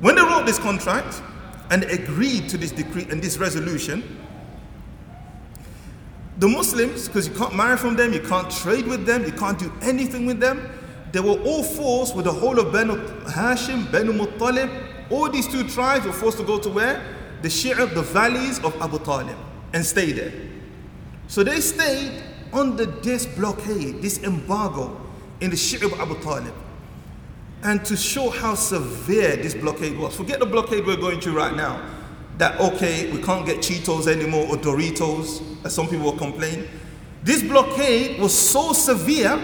When 0.00 0.14
they 0.14 0.22
wrote 0.22 0.46
this 0.46 0.58
contract 0.58 1.22
and 1.70 1.84
agreed 1.84 2.48
to 2.50 2.58
this 2.58 2.72
decree 2.72 3.06
and 3.10 3.22
this 3.22 3.38
resolution, 3.38 4.18
the 6.38 6.48
Muslims, 6.48 7.06
because 7.06 7.28
you 7.28 7.34
can't 7.34 7.54
marry 7.54 7.76
from 7.76 7.96
them, 7.96 8.12
you 8.12 8.20
can't 8.20 8.50
trade 8.50 8.86
with 8.86 9.04
them, 9.04 9.24
you 9.24 9.32
can't 9.32 9.58
do 9.58 9.70
anything 9.82 10.24
with 10.24 10.40
them, 10.40 10.70
they 11.12 11.20
were 11.20 11.38
all 11.40 11.62
forced 11.62 12.14
with 12.14 12.24
the 12.24 12.32
whole 12.32 12.58
of 12.58 12.72
Banu 12.72 12.96
Hashim, 13.24 13.90
Banu 13.92 14.12
Muttalib, 14.12 15.10
all 15.10 15.28
these 15.28 15.46
two 15.48 15.68
tribes 15.68 16.06
were 16.06 16.12
forced 16.12 16.38
to 16.38 16.44
go 16.44 16.58
to 16.58 16.70
where? 16.70 17.02
The 17.42 17.48
Shi'ab, 17.48 17.94
the 17.94 18.02
valleys 18.02 18.58
of 18.60 18.80
Abu 18.80 19.00
Talib, 19.00 19.36
and 19.72 19.84
stay 19.84 20.12
there. 20.12 20.32
So 21.27 21.43
they 21.43 21.59
stayed 21.59 22.23
under 22.53 22.85
this 22.85 23.25
blockade, 23.25 24.01
this 24.01 24.23
embargo 24.23 24.99
in 25.41 25.49
the 25.49 25.55
Shi'ab 25.55 25.93
of 25.93 25.99
Abu 25.99 26.21
Talib. 26.21 26.53
And 27.63 27.83
to 27.85 27.97
show 27.97 28.29
how 28.29 28.55
severe 28.55 29.35
this 29.35 29.55
blockade 29.55 29.97
was, 29.97 30.15
forget 30.15 30.39
the 30.39 30.45
blockade 30.45 30.85
we're 30.85 30.97
going 30.97 31.19
through 31.19 31.37
right 31.37 31.55
now. 31.55 31.83
That 32.37 32.59
okay, 32.59 33.11
we 33.11 33.21
can't 33.21 33.45
get 33.45 33.57
Cheetos 33.57 34.07
anymore 34.07 34.45
or 34.47 34.57
Doritos, 34.57 35.65
as 35.65 35.73
some 35.73 35.87
people 35.87 36.05
will 36.05 36.17
complain. 36.17 36.67
This 37.23 37.41
blockade 37.41 38.19
was 38.19 38.37
so 38.37 38.73
severe 38.73 39.39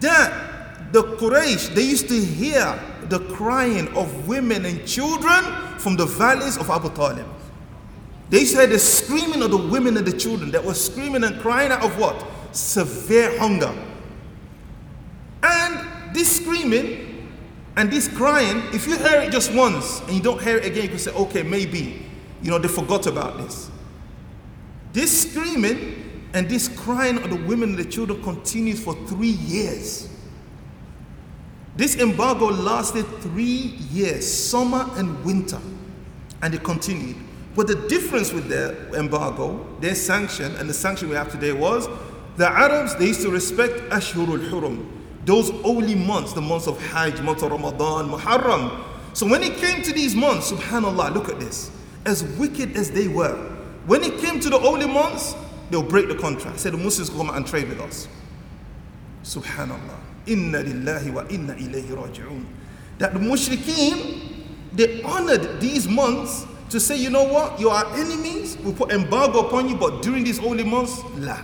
that 0.00 0.92
the 0.92 1.02
Quraysh, 1.02 1.74
they 1.74 1.82
used 1.82 2.08
to 2.08 2.18
hear 2.18 2.80
the 3.02 3.20
crying 3.34 3.88
of 3.96 4.28
women 4.28 4.64
and 4.64 4.86
children 4.86 5.44
from 5.78 5.96
the 5.96 6.06
valleys 6.06 6.56
of 6.56 6.70
Abu 6.70 6.90
Talib. 6.90 7.26
They 8.30 8.44
said 8.44 8.70
the 8.70 8.78
screaming 8.78 9.42
of 9.42 9.50
the 9.50 9.56
women 9.56 9.96
and 9.96 10.06
the 10.06 10.16
children 10.16 10.52
that 10.52 10.64
were 10.64 10.74
screaming 10.74 11.24
and 11.24 11.40
crying 11.40 11.72
out 11.72 11.84
of 11.84 11.98
what? 11.98 12.24
Severe 12.52 13.36
hunger. 13.38 13.74
And 15.42 16.14
this 16.14 16.36
screaming 16.36 17.28
and 17.76 17.90
this 17.90 18.06
crying, 18.06 18.62
if 18.72 18.86
you 18.86 18.96
hear 18.96 19.20
it 19.20 19.32
just 19.32 19.52
once 19.52 20.00
and 20.02 20.12
you 20.12 20.22
don't 20.22 20.40
hear 20.40 20.56
it 20.58 20.64
again, 20.64 20.84
you 20.84 20.88
can 20.90 20.98
say, 20.98 21.10
okay, 21.12 21.42
maybe, 21.42 22.06
you 22.42 22.50
know, 22.50 22.58
they 22.58 22.68
forgot 22.68 23.06
about 23.06 23.36
this. 23.38 23.68
This 24.92 25.30
screaming 25.30 26.28
and 26.32 26.48
this 26.48 26.68
crying 26.68 27.18
of 27.18 27.30
the 27.30 27.36
women 27.36 27.70
and 27.70 27.78
the 27.78 27.84
children 27.84 28.22
continues 28.22 28.82
for 28.82 28.94
three 29.06 29.28
years. 29.28 30.08
This 31.74 31.96
embargo 31.96 32.46
lasted 32.46 33.06
three 33.22 33.76
years, 33.90 34.30
summer 34.30 34.88
and 34.94 35.24
winter, 35.24 35.60
and 36.42 36.54
it 36.54 36.62
continued. 36.62 37.16
But 37.54 37.66
the 37.66 37.74
difference 37.88 38.32
with 38.32 38.48
their 38.48 38.74
embargo, 38.94 39.66
their 39.80 39.94
sanction, 39.94 40.54
and 40.56 40.68
the 40.68 40.74
sanction 40.74 41.08
we 41.08 41.16
have 41.16 41.30
today 41.30 41.52
was 41.52 41.88
the 42.36 42.48
Arabs, 42.48 42.94
they 42.96 43.08
used 43.08 43.22
to 43.22 43.30
respect 43.30 43.74
Ashurul 43.90 44.48
Hurum, 44.48 44.86
those 45.24 45.50
holy 45.50 45.94
months, 45.94 46.32
the 46.32 46.40
months 46.40 46.66
of 46.66 46.80
Hajj, 46.80 47.20
month 47.20 47.42
of 47.42 47.50
Ramadan, 47.50 48.08
Muharram. 48.08 48.84
So 49.12 49.26
when 49.26 49.42
it 49.42 49.56
came 49.56 49.82
to 49.82 49.92
these 49.92 50.14
months, 50.14 50.50
subhanAllah, 50.52 51.12
look 51.12 51.28
at 51.28 51.40
this. 51.40 51.70
As 52.06 52.22
wicked 52.22 52.76
as 52.76 52.90
they 52.90 53.08
were, 53.08 53.36
when 53.86 54.02
it 54.04 54.18
came 54.20 54.40
to 54.40 54.48
the 54.48 54.58
holy 54.58 54.86
months, 54.86 55.34
they'll 55.70 55.82
break 55.82 56.08
the 56.08 56.14
contract. 56.14 56.60
Say 56.60 56.70
the 56.70 56.76
Muslims 56.76 57.10
come 57.10 57.30
and 57.30 57.46
trade 57.46 57.68
with 57.68 57.80
us. 57.80 58.08
Subhanallah. 59.24 59.98
Inna 60.26 60.62
lillahi 60.62 61.12
wa 61.12 61.24
inna 61.28 61.54
ilayhi 61.54 61.88
raji'un. 61.88 62.46
That 62.98 63.12
the 63.12 63.20
mushrikeen, 63.20 64.46
they 64.72 65.02
honored 65.02 65.60
these 65.60 65.88
months 65.88 66.46
to 66.70 66.80
say, 66.80 66.96
you 66.96 67.10
know 67.10 67.24
what, 67.24 67.60
you 67.60 67.68
are 67.68 67.84
enemies, 67.94 68.56
we 68.58 68.72
put 68.72 68.92
embargo 68.92 69.46
upon 69.46 69.68
you, 69.68 69.76
but 69.76 70.02
during 70.02 70.24
these 70.24 70.38
holy 70.38 70.64
months, 70.64 71.02
la. 71.16 71.40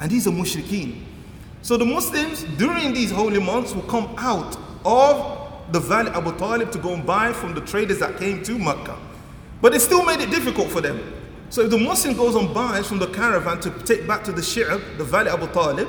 And 0.00 0.10
these 0.10 0.26
are 0.26 0.30
mushrikeen. 0.30 1.02
So 1.62 1.76
the 1.76 1.84
Muslims, 1.84 2.44
during 2.58 2.92
these 2.92 3.10
holy 3.10 3.40
months, 3.40 3.74
will 3.74 3.82
come 3.82 4.14
out 4.16 4.56
of 4.84 5.72
the 5.72 5.78
Valley 5.80 6.10
Abu 6.10 6.36
Talib 6.36 6.72
to 6.72 6.78
go 6.78 6.94
and 6.94 7.06
buy 7.06 7.32
from 7.32 7.54
the 7.54 7.60
traders 7.60 7.98
that 8.00 8.18
came 8.18 8.42
to 8.42 8.58
Mecca. 8.58 8.96
But 9.60 9.74
it 9.74 9.80
still 9.80 10.04
made 10.04 10.20
it 10.20 10.30
difficult 10.30 10.68
for 10.68 10.80
them. 10.80 11.00
So 11.50 11.62
if 11.62 11.70
the 11.70 11.78
Muslim 11.78 12.16
goes 12.16 12.34
and 12.34 12.52
buys 12.54 12.86
from 12.86 12.98
the 12.98 13.08
caravan 13.08 13.60
to 13.60 13.70
take 13.84 14.06
back 14.06 14.24
to 14.24 14.32
the 14.32 14.40
Shi'ab, 14.40 14.98
the 14.98 15.04
Valley 15.04 15.30
Abu 15.30 15.46
Talib, 15.48 15.88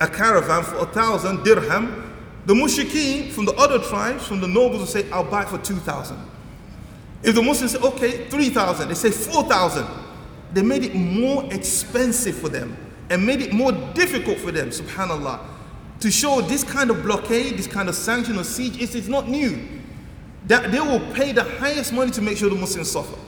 a 0.00 0.06
caravan 0.06 0.62
for 0.62 0.76
a 0.76 0.86
thousand 0.86 1.44
dirham, 1.44 2.12
the 2.44 2.54
mushrikeen 2.54 3.32
from 3.32 3.46
the 3.46 3.54
other 3.54 3.78
tribes, 3.78 4.26
from 4.26 4.40
the 4.40 4.48
nobles 4.48 4.78
will 4.78 4.86
say, 4.86 5.10
I'll 5.10 5.24
buy 5.24 5.44
for 5.44 5.58
2,000. 5.58 6.16
If 7.26 7.34
the 7.34 7.42
Muslims 7.42 7.72
say, 7.72 7.78
okay, 7.80 8.28
3,000, 8.28 8.88
they 8.88 8.94
say 8.94 9.10
4,000. 9.10 9.84
They 10.52 10.62
made 10.62 10.84
it 10.84 10.94
more 10.94 11.44
expensive 11.52 12.38
for 12.38 12.48
them 12.48 12.76
and 13.10 13.26
made 13.26 13.42
it 13.42 13.52
more 13.52 13.72
difficult 13.72 14.38
for 14.38 14.52
them, 14.52 14.70
subhanAllah, 14.70 15.40
to 16.00 16.10
show 16.10 16.40
this 16.40 16.62
kind 16.62 16.88
of 16.88 17.02
blockade, 17.02 17.58
this 17.58 17.66
kind 17.66 17.88
of 17.88 17.96
sanction 17.96 18.38
or 18.38 18.44
siege, 18.44 18.80
it's, 18.80 18.94
it's 18.94 19.08
not 19.08 19.28
new. 19.28 19.58
That 20.46 20.70
they 20.70 20.78
will 20.78 21.00
pay 21.14 21.32
the 21.32 21.42
highest 21.42 21.92
money 21.92 22.12
to 22.12 22.22
make 22.22 22.38
sure 22.38 22.48
the 22.48 22.54
Muslims 22.54 22.92
suffer. 22.92 23.18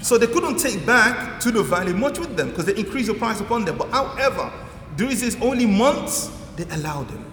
So 0.00 0.18
they 0.18 0.26
couldn't 0.26 0.58
take 0.58 0.84
back 0.84 1.40
to 1.40 1.50
the 1.50 1.62
valley 1.62 1.94
much 1.94 2.18
with 2.18 2.36
them 2.36 2.50
because 2.50 2.66
they 2.66 2.76
increased 2.76 3.08
the 3.08 3.14
price 3.14 3.40
upon 3.40 3.64
them. 3.64 3.78
But 3.78 3.88
however, 3.90 4.52
during 4.96 5.16
these 5.16 5.40
only 5.40 5.64
months, 5.64 6.30
they 6.56 6.64
allowed 6.64 7.08
them. 7.08 7.24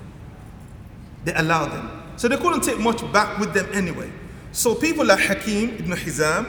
They 1.25 1.33
allowed 1.33 1.73
them. 1.73 2.03
So 2.15 2.29
they 2.29 2.37
couldn't 2.37 2.61
take 2.61 2.79
much 2.79 3.01
back 3.11 3.37
with 3.37 3.53
them 3.53 3.67
anyway. 3.73 4.09
So 4.54 4.74
people 4.74 5.04
like 5.06 5.20
Hakim 5.20 5.70
ibn 5.70 5.92
Hizam, 5.92 6.44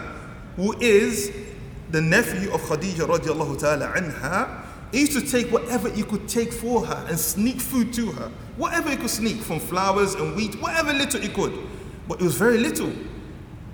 who 0.56 0.78
is 0.80 1.32
the 1.92 2.02
nephew 2.02 2.52
of 2.52 2.62
Khadija 2.62 3.08
radiallahu 3.08 3.60
ta'ala 3.60 3.94
anha, 3.96 4.66
he 4.92 5.02
used 5.02 5.14
to 5.14 5.22
take 5.22 5.52
whatever 5.52 5.90
he 5.90 6.04
could 6.04 6.28
take 6.28 6.52
for 6.52 6.86
her 6.86 7.06
and 7.08 7.18
sneak 7.18 7.62
food 7.62 7.94
to 7.94 8.12
her. 8.12 8.32
Whatever 8.58 8.90
he 8.90 8.98
could 8.98 9.10
sneak 9.10 9.38
from 9.38 9.60
flowers 9.60 10.16
and 10.16 10.36
wheat, 10.36 10.56
whatever 10.62 10.94
little 10.94 11.22
he 11.22 11.30
could. 11.30 11.54
But 12.08 12.20
it 12.20 12.24
was 12.24 12.36
very 12.36 12.58
little. 12.58 12.92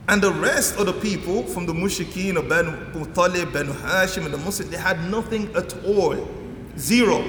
And 0.09 0.21
the 0.21 0.31
rest 0.31 0.77
of 0.77 0.85
the 0.85 0.93
people 0.93 1.43
from 1.43 1.65
the 1.65 1.73
Mushrikeen 1.73 2.37
of 2.37 2.47
Banu 2.47 2.71
Muttalib, 2.93 3.51
Banu 3.51 3.73
Hashim, 3.73 4.25
and 4.25 4.33
the 4.33 4.37
Muslims, 4.37 4.71
they 4.71 4.77
had 4.77 5.09
nothing 5.09 5.53
at 5.55 5.73
all. 5.83 6.27
Zero. 6.77 7.25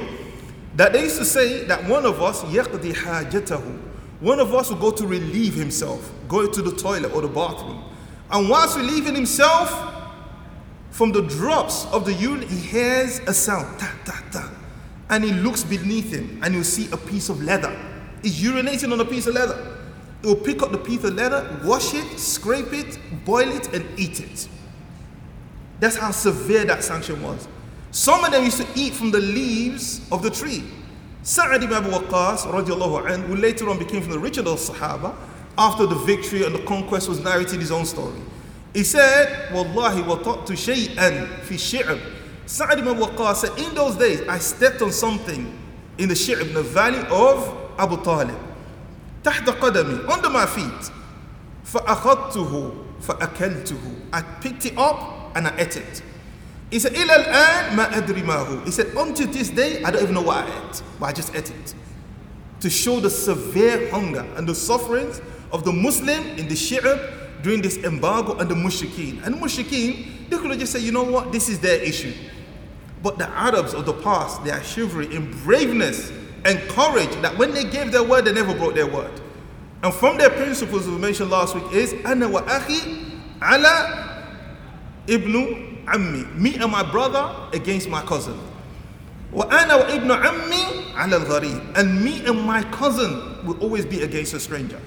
That 0.77 0.93
they 0.93 1.05
used 1.05 1.19
to 1.19 1.25
say 1.25 1.65
that 1.65 1.89
one 1.89 2.05
of 2.05 2.23
us, 2.23 2.43
يَقْضِي 2.43 2.93
حَاجَتَهُ 2.93 3.81
one 4.24 4.40
of 4.40 4.54
us 4.54 4.70
will 4.70 4.78
go 4.78 4.90
to 4.92 5.06
relieve 5.06 5.54
himself, 5.54 6.10
go 6.30 6.48
to 6.48 6.62
the 6.62 6.72
toilet 6.72 7.14
or 7.14 7.22
the 7.22 7.28
bathroom. 7.28 7.84
And 8.32 8.48
whilst 8.48 8.78
relieving 8.78 9.16
himself, 9.16 9.70
from 10.92 11.12
the 11.12 11.24
drops 11.24 11.86
of 11.88 12.06
the 12.06 12.14
urine, 12.14 12.48
he 12.48 12.56
hears 12.56 13.20
a 13.28 13.34
sound, 13.34 13.78
ta, 13.78 13.94
ta, 14.06 14.24
ta. 14.32 14.50
And 15.10 15.26
he 15.26 15.34
looks 15.34 15.66
beneath 15.66 16.14
him 16.14 16.40
and 16.42 16.54
you'll 16.54 16.64
see 16.64 16.90
a 16.94 16.98
piece 16.98 17.28
of 17.28 17.44
leather. 17.44 17.78
He's 18.22 18.42
urinating 18.42 18.94
on 18.94 19.02
a 19.02 19.06
piece 19.06 19.28
of 19.28 19.36
leather. 19.36 19.76
He'll 20.22 20.38
pick 20.38 20.62
up 20.62 20.72
the 20.72 20.78
piece 20.78 21.04
of 21.04 21.16
leather, 21.16 21.60
wash 21.66 21.94
it, 21.94 22.18
scrape 22.18 22.72
it, 22.72 22.98
boil 23.26 23.50
it, 23.50 23.74
and 23.74 23.86
eat 24.00 24.22
it. 24.22 24.48
That's 25.82 25.98
how 25.98 26.12
severe 26.12 26.64
that 26.64 26.82
sanction 26.82 27.22
was. 27.22 27.46
Some 27.92 28.24
of 28.24 28.32
them 28.32 28.46
used 28.46 28.62
to 28.62 28.68
eat 28.74 28.94
from 28.94 29.12
the 29.12 29.20
leaves 29.20 30.00
of 30.14 30.24
the 30.24 30.30
tree. 30.30 30.64
Sa'ad 31.23 31.63
ibn 31.63 31.75
Abu 31.75 31.91
Waqqas, 31.91 32.47
radiallahu 32.47 33.07
anhu, 33.07 33.27
who 33.27 33.37
later 33.37 33.69
on 33.69 33.79
became 33.79 34.01
from 34.03 34.13
the 34.13 34.19
richest 34.19 34.47
of 34.47 34.59
Sahaba, 34.59 35.15
after 35.59 35.87
the 35.87 35.97
victory 35.97 36.45
and 36.45 36.55
the 36.55 36.63
conquest 36.65 37.09
was 37.09 37.21
narrated 37.23 37.61
his 37.61 37.73
own 37.73 37.85
story. 37.85 38.21
He 38.73 38.85
said, 38.85 39.53
Wallahi 39.53 40.03
wata'tu 40.03 40.57
shay'an 40.57 41.27
fi 41.43 41.55
shi'ab. 41.57 42.01
Sa'ad 42.47 42.79
ibn 42.79 42.89
Abu 42.89 43.05
Waqqas 43.05 43.37
said, 43.37 43.59
in 43.59 43.75
those 43.75 43.97
days, 43.97 44.27
I 44.29 44.39
stepped 44.39 44.81
on 44.83 44.93
something 44.93 45.53
in 45.99 46.09
the 46.09 46.15
shi'ab, 46.15 46.43
in 46.43 46.55
the 46.55 46.63
valley 46.63 47.05
of 47.11 47.57
Abu 47.79 48.03
Talib. 48.03 48.39
تحت 49.23 49.47
قدمي, 49.47 50.09
under 50.09 50.31
my 50.31 50.47
feet. 50.47 50.93
فأخذته 51.65 52.75
فأكلته. 53.03 53.95
I 54.13 54.23
picked 54.23 54.67
it 54.67 54.79
up 54.79 55.37
and 55.37 55.49
I 55.49 55.55
ate 55.59 55.77
it. 55.77 56.03
He 56.71 56.79
said, 56.79 56.93
إلى 56.93 57.25
الآن 57.25 57.77
ما 57.77 57.91
أدري 57.95 58.23
ما 58.23 58.45
هو. 58.45 58.65
He 58.65 58.71
said, 58.71 58.89
until 58.97 59.27
this 59.29 59.49
day, 59.51 59.83
I 59.83 59.91
don't 59.91 60.03
even 60.03 60.15
know 60.15 60.23
what 60.23 60.45
I 60.45 60.69
ate, 60.69 60.83
but 61.01 61.07
I 61.07 61.13
just 61.13 61.35
ate 61.35 61.51
it. 61.51 61.75
To 62.61 62.69
show 62.69 63.01
the 63.01 63.09
severe 63.09 63.91
hunger 63.91 64.27
and 64.37 64.47
the 64.47 64.55
sufferings 64.55 65.23
of 65.53 65.65
the 65.65 65.73
Muslim 65.73 66.23
in 66.37 66.49
the 66.49 66.55
Shi'ab 66.55 67.43
during 67.43 67.63
this 67.63 67.79
embargo 67.79 68.37
and 68.37 68.51
the 68.51 68.55
Mushrikeen. 68.55 69.25
And 69.25 69.37
the 69.37 69.39
Mushrikeen, 69.39 70.29
they 70.29 70.37
could 70.37 70.51
have 70.51 70.59
just 70.59 70.73
said, 70.73 70.83
you 70.83 70.93
know 70.93 71.05
what, 71.05 71.33
this 71.33 71.49
is 71.49 71.61
their 71.61 71.81
issue. 71.81 72.13
But 73.03 73.17
the 73.17 73.29
Arabs 73.29 73.75
of 73.75 73.87
the 73.87 73.95
past, 73.95 74.45
their 74.45 74.63
chivalry 74.63 75.15
and 75.15 75.33
braveness 75.45 76.11
and 76.45 76.59
courage 76.69 77.11
that 77.23 77.39
when 77.39 77.55
they 77.55 77.65
gave 77.65 77.93
their 77.93 78.03
word, 78.03 78.25
they 78.25 78.33
never 78.33 78.55
broke 78.55 78.75
their 78.75 78.87
word. 78.87 79.21
And 79.83 79.95
from 79.95 80.19
their 80.19 80.31
principles 80.31 80.89
we 80.89 80.99
mentioned 80.99 81.31
last 81.31 81.55
week 81.55 81.73
is 81.73 81.93
أنا 81.95 82.27
وأخي 82.27 83.41
على 83.41 84.05
ابن 85.09 85.72
عمي 85.88 86.26
me 86.38 86.56
and 86.56 86.72
my 86.72 86.84
brother 86.84 87.34
against 87.54 87.90
my 87.90 88.02
cousin. 88.02 88.40
وأنا 89.34 89.76
وابن 89.76 90.12
عمي 90.12 90.94
على 90.96 91.16
الغريب 91.18 91.76
and 91.78 92.04
me 92.04 92.26
and 92.26 92.40
my 92.42 92.64
cousin 92.72 93.46
will 93.46 93.58
always 93.60 93.86
be 93.86 94.02
against 94.04 94.34
a 94.34 94.40
stranger. 94.40 94.80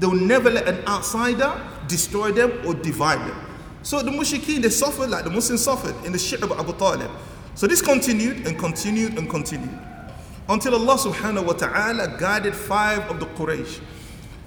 They 0.00 0.06
will 0.06 0.14
never 0.20 0.50
let 0.50 0.68
an 0.68 0.82
outsider 0.86 1.52
destroy 1.88 2.32
them 2.32 2.52
or 2.66 2.74
divide 2.74 3.20
them. 3.20 3.40
So 3.82 4.02
the 4.02 4.10
mushrikeen 4.10 4.62
they 4.62 4.70
suffered 4.70 5.10
like 5.10 5.24
the 5.24 5.30
Muslims 5.30 5.62
suffered 5.62 5.94
in 6.04 6.12
the 6.12 6.18
Shi'b 6.18 6.42
of 6.42 6.58
Abu 6.58 6.72
Talib. 6.78 7.10
So 7.54 7.66
this 7.66 7.80
continued 7.80 8.46
and 8.46 8.58
continued 8.58 9.16
and 9.18 9.28
continued. 9.30 9.78
Until 10.48 10.74
Allah 10.74 10.98
subhanahu 10.98 11.46
wa 11.46 11.52
ta'ala 11.52 12.16
guided 12.18 12.54
five 12.54 13.08
of 13.10 13.20
the 13.20 13.26
Quraysh. 13.26 13.80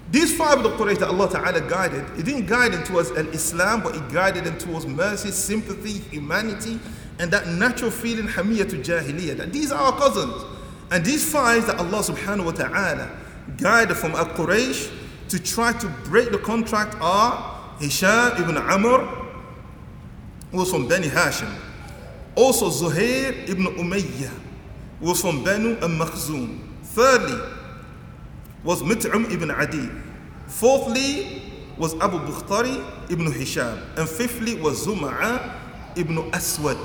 These 0.10 0.38
five 0.38 0.60
of 0.60 0.64
the 0.64 0.70
Quraysh 0.72 1.00
that 1.00 1.10
Allah 1.10 1.30
ta'ala 1.30 1.62
guided, 1.62 2.06
He 2.16 2.24
didn't 2.24 2.46
guide 2.46 2.72
them 2.72 2.84
towards 2.84 3.10
an 3.12 3.28
Islam, 3.30 3.82
but 3.84 3.94
He 3.94 4.02
guided 4.14 4.46
them 4.46 4.58
towards 4.58 4.88
mercy, 4.88 5.32
sympathy, 5.32 6.00
humanity, 6.12 6.80
and 7.20 7.32
that 7.32 7.48
natural 7.48 7.92
feeling, 7.92 8.28
hamiyatu 8.28 8.84
jahiliyyah, 8.84 9.38
that 9.38 9.52
these 9.52 9.72
are 9.72 9.92
our 9.92 9.98
cousins. 9.98 10.46
And 10.92 11.04
these 11.04 11.30
five 11.30 11.68
that 11.68 11.78
Allah 11.78 12.00
subhanahu 12.00 12.46
wa 12.46 12.52
ta'ala 12.52 13.10
guided 13.58 13.98
from 13.98 14.14
al-Quraysh 14.14 14.92
to 15.30 15.44
try 15.44 15.74
to 15.74 15.88
break 16.06 16.32
the 16.32 16.38
contract 16.38 16.96
are 17.02 17.76
Hisham 17.80 18.42
ibn 18.42 18.56
Amr, 18.56 19.00
who 20.52 20.58
was 20.58 20.72
from 20.72 20.88
Bani 20.88 21.08
Hashim. 21.08 21.54
Also 22.36 22.70
Zuhair 22.70 23.50
ibn 23.50 23.66
Umayyah, 23.66 24.32
who 25.02 25.10
was 25.10 25.20
from 25.20 25.44
Banu 25.44 25.78
al-Makhzum. 25.82 26.60
Thirdly, 26.84 27.57
was 28.64 28.82
Mut'im 28.84 29.32
ibn 29.32 29.52
Adi. 29.52 29.90
Fourthly, 30.48 31.42
was 31.78 31.94
Abu 31.96 32.18
Bukhtari 32.20 33.12
ibn 33.12 33.32
Hisham. 33.32 33.80
And 33.98 34.10
fifthly, 34.10 34.56
was 34.56 34.86
Zam'a 34.86 35.54
ibn 35.96 36.18
Aswad. 36.34 36.78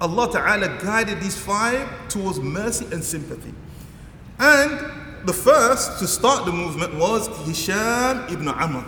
Allah 0.00 0.32
Ta'ala 0.32 0.78
guided 0.80 1.20
these 1.20 1.36
five 1.36 1.88
towards 2.08 2.40
mercy 2.40 2.86
and 2.92 3.02
sympathy. 3.02 3.52
And 4.38 5.26
the 5.26 5.32
first 5.32 5.98
to 5.98 6.06
start 6.06 6.46
the 6.46 6.52
movement 6.52 6.94
was 6.94 7.28
Hisham 7.46 8.26
ibn 8.32 8.48
Amr. 8.48 8.84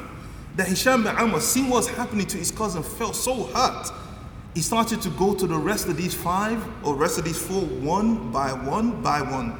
The 0.57 0.65
Hisham 0.65 1.07
ibn 1.07 1.17
Amr, 1.17 1.41
seeing 1.41 1.69
what's 1.69 1.89
happening 1.89 2.27
to 2.27 2.39
his 2.39 2.51
cousin, 2.51 2.83
felt 2.83 3.17
so 3.17 3.45
hurt 3.45 3.91
he 4.55 4.61
started 4.61 5.01
to 5.03 5.11
go 5.11 5.35
to 5.35 5.47
the 5.47 5.57
rest 5.57 5.89
of 5.89 5.97
these 5.97 6.15
five 6.15 6.63
or 6.85 6.95
rest 6.95 7.19
of 7.19 7.25
these 7.25 7.41
four 7.41 7.63
one 7.63 8.31
by 8.31 8.53
one 8.53 9.01
by 9.03 9.23
one. 9.23 9.59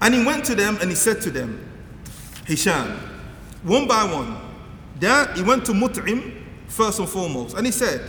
And 0.00 0.14
he 0.14 0.24
went 0.24 0.44
to 0.46 0.54
them 0.54 0.78
and 0.80 0.88
he 0.88 0.94
said 0.94 1.20
to 1.22 1.30
them, 1.30 1.68
Hisham, 2.45 2.97
one 3.63 3.87
by 3.87 4.03
one. 4.03 4.37
Then 4.99 5.35
he 5.35 5.43
went 5.43 5.65
to 5.65 5.71
Mut'im 5.71 6.43
first 6.67 6.99
and 6.99 7.07
foremost. 7.07 7.55
And 7.55 7.65
he 7.65 7.71
said, 7.71 8.01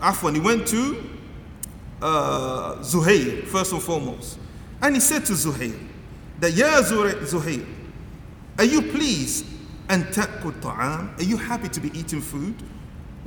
Afwan, 0.00 0.34
he 0.34 0.40
went 0.40 0.66
to 0.68 1.10
uh, 2.02 2.76
Zuhair 2.80 3.44
first 3.46 3.72
and 3.72 3.82
foremost. 3.82 4.38
And 4.82 4.94
he 4.94 5.00
said 5.00 5.24
to 5.26 5.32
Zuhair, 5.32 5.78
that 6.40 6.52
Ya 6.54 6.80
Zuhair, 6.82 7.66
are 8.58 8.64
you 8.64 8.82
pleased 8.82 9.44
and 9.88 10.10
ta'kul 10.12 10.52
ta'am? 10.60 11.14
Are 11.18 11.22
you 11.22 11.36
happy 11.36 11.68
to 11.68 11.80
be 11.80 11.96
eating 11.98 12.20
food? 12.20 12.54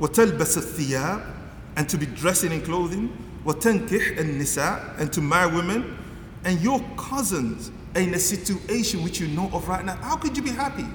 وتلبس 0.00 0.58
الثياب 0.58 1.34
and 1.76 1.88
to 1.88 1.96
be 1.96 2.06
dressing 2.06 2.52
in 2.52 2.60
clothing, 2.62 3.16
وَتَنْكِحْ 3.44 4.16
النِّسَاء 4.18 4.98
and 4.98 5.12
to 5.12 5.20
marry 5.20 5.52
women, 5.52 5.98
and 6.44 6.60
your 6.60 6.80
cousins 6.96 7.68
are 7.68 7.72
in 7.95 8.13
a 8.13 8.19
situation 8.19 9.03
which 9.03 9.19
you 9.19 9.27
know 9.27 9.49
of 9.51 9.67
right 9.67 9.83
now, 9.83 9.95
how 9.95 10.15
could 10.15 10.35
you 10.37 10.43
be 10.43 10.51
happy? 10.51 10.85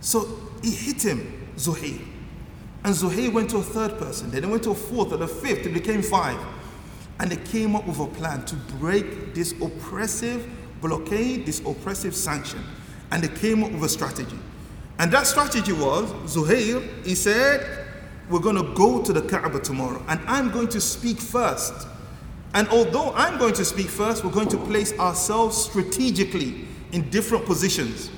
So 0.00 0.28
he 0.62 0.70
hit 0.70 1.04
him, 1.04 1.50
Zuhair. 1.56 2.00
And 2.84 2.94
Zuhair 2.94 3.32
went 3.32 3.50
to 3.50 3.58
a 3.58 3.62
third 3.62 3.98
person, 3.98 4.30
then 4.30 4.44
he 4.44 4.50
went 4.50 4.62
to 4.64 4.70
a 4.70 4.74
fourth 4.74 5.12
and 5.12 5.22
a 5.22 5.28
fifth, 5.28 5.66
it 5.66 5.74
became 5.74 6.02
five. 6.02 6.38
And 7.20 7.30
they 7.30 7.36
came 7.50 7.74
up 7.74 7.86
with 7.86 7.98
a 7.98 8.06
plan 8.06 8.44
to 8.46 8.54
break 8.78 9.34
this 9.34 9.52
oppressive 9.60 10.48
blockade, 10.80 11.46
this 11.46 11.60
oppressive 11.66 12.14
sanction. 12.14 12.62
And 13.10 13.24
they 13.24 13.40
came 13.40 13.64
up 13.64 13.72
with 13.72 13.82
a 13.82 13.88
strategy. 13.88 14.38
And 15.00 15.10
that 15.12 15.26
strategy 15.26 15.72
was 15.72 16.10
Zuhair, 16.32 17.04
he 17.04 17.14
said, 17.14 17.86
we're 18.30 18.40
going 18.40 18.56
to 18.56 18.74
go 18.74 19.02
to 19.02 19.12
the 19.12 19.22
Kaaba 19.22 19.60
tomorrow 19.60 20.02
and 20.08 20.20
I'm 20.26 20.50
going 20.50 20.68
to 20.68 20.80
speak 20.80 21.18
first. 21.18 21.86
And 22.53 22.67
although 22.69 23.11
I'm 23.13 23.39
going 23.39 23.53
to 23.55 23.65
speak 23.65 23.87
first, 23.87 24.23
we're 24.23 24.31
going 24.31 24.49
to 24.49 24.57
place 24.57 24.97
ourselves 24.99 25.57
strategically 25.57 26.67
in 26.91 27.09
different 27.09 27.45
positions. 27.45 28.11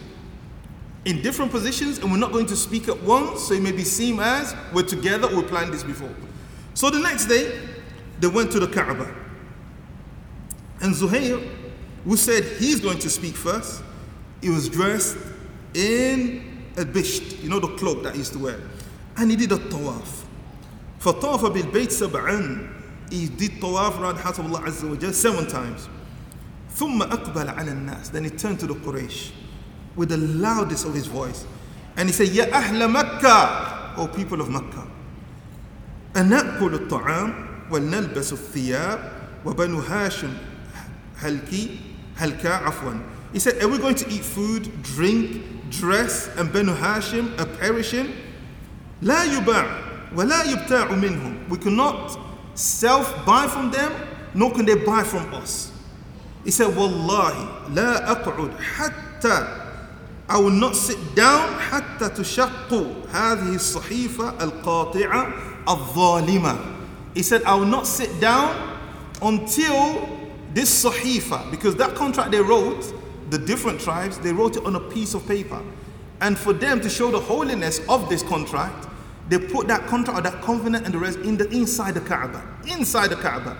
In 1.05 1.21
different 1.21 1.51
positions, 1.51 1.99
and 1.99 2.11
we're 2.11 2.17
not 2.17 2.31
going 2.31 2.47
to 2.47 2.55
speak 2.55 2.89
at 2.89 3.01
once, 3.03 3.43
so 3.43 3.53
it 3.53 3.61
may 3.61 3.71
be 3.71 3.83
seen 3.83 4.19
as 4.19 4.55
we're 4.73 4.83
together, 4.83 5.33
we 5.33 5.43
planned 5.43 5.73
this 5.73 5.83
before. 5.83 6.13
So 6.73 6.89
the 6.89 6.99
next 6.99 7.25
day, 7.25 7.59
they 8.19 8.27
went 8.27 8.51
to 8.51 8.59
the 8.59 8.67
Kaaba. 8.67 9.13
And 10.81 10.93
Zuhair, 10.93 11.47
who 12.03 12.17
said 12.17 12.43
he's 12.43 12.81
going 12.81 12.99
to 12.99 13.09
speak 13.09 13.35
first, 13.35 13.81
he 14.41 14.49
was 14.49 14.67
dressed 14.67 15.17
in 15.73 16.65
a 16.77 16.83
bisht, 16.83 17.41
you 17.41 17.49
know 17.49 17.59
the 17.59 17.75
cloak 17.77 18.03
that 18.03 18.13
he 18.13 18.19
used 18.19 18.33
to 18.33 18.39
wear. 18.39 18.59
And 19.17 19.31
he 19.31 19.37
did 19.37 19.51
a 19.51 19.57
tawaf. 19.57 20.23
فطاف 20.99 21.45
بالبيت 21.45 21.91
سبعا 21.91 22.67
he 23.09 23.27
did 23.27 23.51
tawaf 23.61 23.99
around 23.99 24.15
the 24.15 24.21
house 24.21 24.39
of 24.39 24.45
Allah 24.45 24.61
Azza 24.61 24.89
wa 24.89 24.95
Jal 24.95 25.13
seven 25.13 25.47
times. 25.47 25.87
ثم 26.75 27.01
أقبل 27.01 27.49
على 27.55 27.71
الناس 27.71 28.11
then 28.11 28.23
he 28.25 28.29
turned 28.29 28.59
to 28.59 28.67
the 28.67 28.73
Quraysh 28.75 29.31
with 29.95 30.09
the 30.09 30.17
loudest 30.17 30.85
of 30.85 30.93
his 30.93 31.07
voice 31.07 31.45
and 31.95 32.09
he 32.09 32.13
said 32.13 32.27
يا 32.27 32.51
أهل 32.51 32.91
مكة 32.91 33.97
O 33.97 34.07
people 34.07 34.41
of 34.41 34.49
Mecca 34.49 34.85
أنأكل 36.15 36.73
الطعام 36.73 37.33
ونلبس 37.71 38.33
الثياب 38.33 39.11
وبنو 39.45 39.79
هاشم 39.79 40.33
هلكي 41.17 41.79
هلكا 42.17 42.53
عفوا 42.53 42.93
He 43.33 43.39
said, 43.39 43.61
Are 43.61 43.67
we 43.67 43.77
going 43.77 43.95
to 43.95 44.09
eat 44.09 44.23
food, 44.23 44.71
drink, 44.81 45.43
dress, 45.69 46.29
and 46.37 46.49
Benu 46.51 46.73
Hashim 46.73 47.37
are 47.37 47.45
perishing? 47.45 48.07
لا 49.01 49.23
يباع 49.23 49.65
ولا 50.15 50.43
يبتاع 50.43 50.91
منهم. 50.91 51.49
We 51.49 51.57
cannot 51.57 52.17
self-buy 52.55 53.47
from 53.47 53.71
them, 53.71 53.93
nor 54.33 54.51
can 54.51 54.65
they 54.65 54.75
buy 54.75 55.03
from 55.03 55.33
us. 55.33 55.71
He 56.43 56.51
said, 56.51 56.75
والله 56.75 57.73
لا 57.73 58.23
أقعد 58.23 58.57
حتى 58.57 59.61
I 60.27 60.39
will 60.39 60.49
not 60.49 60.75
sit 60.75 60.97
down 61.15 61.59
حتى 61.59 62.09
تشق 62.09 62.71
هذه 63.11 63.55
الصحيفة 63.55 64.41
القاطعة 64.41 65.33
الظالمة. 65.67 66.57
He 67.13 67.21
said, 67.21 67.43
I 67.43 67.55
will 67.55 67.65
not 67.65 67.85
sit 67.85 68.19
down 68.19 68.77
until 69.21 70.09
this 70.53 70.83
sahifa, 70.83 71.49
because 71.51 71.75
that 71.75 71.95
contract 71.95 72.31
they 72.31 72.41
wrote, 72.41 72.93
the 73.29 73.37
different 73.37 73.79
tribes, 73.79 74.17
they 74.19 74.31
wrote 74.31 74.57
it 74.57 74.65
on 74.65 74.75
a 74.75 74.79
piece 74.79 75.13
of 75.13 75.27
paper. 75.27 75.61
And 76.21 76.37
for 76.37 76.53
them 76.53 76.81
to 76.81 76.89
show 76.89 77.11
the 77.11 77.19
holiness 77.19 77.79
of 77.87 78.09
this 78.09 78.23
contract, 78.23 78.87
they 79.30 79.38
put 79.38 79.68
that 79.68 79.86
contract 79.86 80.18
or 80.18 80.22
that 80.22 80.42
covenant 80.42 80.84
and 80.84 80.92
the 80.92 80.98
rest 80.98 81.20
in 81.20 81.36
the 81.36 81.48
inside 81.50 81.94
the 81.94 82.00
Kaaba. 82.00 82.42
Inside 82.66 83.08
the 83.08 83.16
Kaaba. 83.16 83.56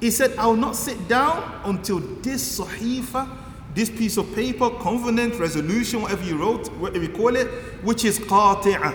He 0.00 0.10
said, 0.10 0.34
I 0.38 0.46
will 0.46 0.56
not 0.56 0.74
sit 0.74 1.06
down 1.06 1.60
until 1.64 1.98
this 2.00 2.58
sahifa, 2.58 3.28
this 3.74 3.90
piece 3.90 4.16
of 4.16 4.34
paper, 4.34 4.70
covenant, 4.70 5.34
resolution, 5.34 6.00
whatever 6.00 6.24
you 6.24 6.38
wrote, 6.38 6.68
whatever 6.78 7.04
you 7.04 7.10
call 7.10 7.36
it, 7.36 7.46
which 7.84 8.06
is 8.06 8.18
qati'ah, 8.20 8.94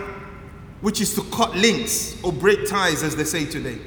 which 0.80 1.00
is 1.00 1.14
to 1.14 1.22
cut 1.30 1.54
links 1.56 2.20
or 2.24 2.32
break 2.32 2.68
ties, 2.68 3.04
as 3.04 3.14
they 3.14 3.24
say 3.24 3.46
today. 3.46 3.78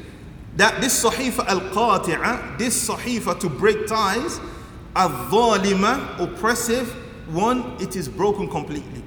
That 0.56 0.80
this 0.80 1.04
sahifa 1.04 1.46
al-qati'ah, 1.48 2.58
this 2.58 2.90
sahifa 2.90 3.42
to 3.42 3.50
break 3.50 3.88
ties, 3.88 4.40
al-dhalima, 4.96 6.18
oppressive, 6.18 6.90
one, 7.28 7.76
it 7.82 7.98
is 7.98 8.08
broken 8.08 8.50
completely. 8.50 9.04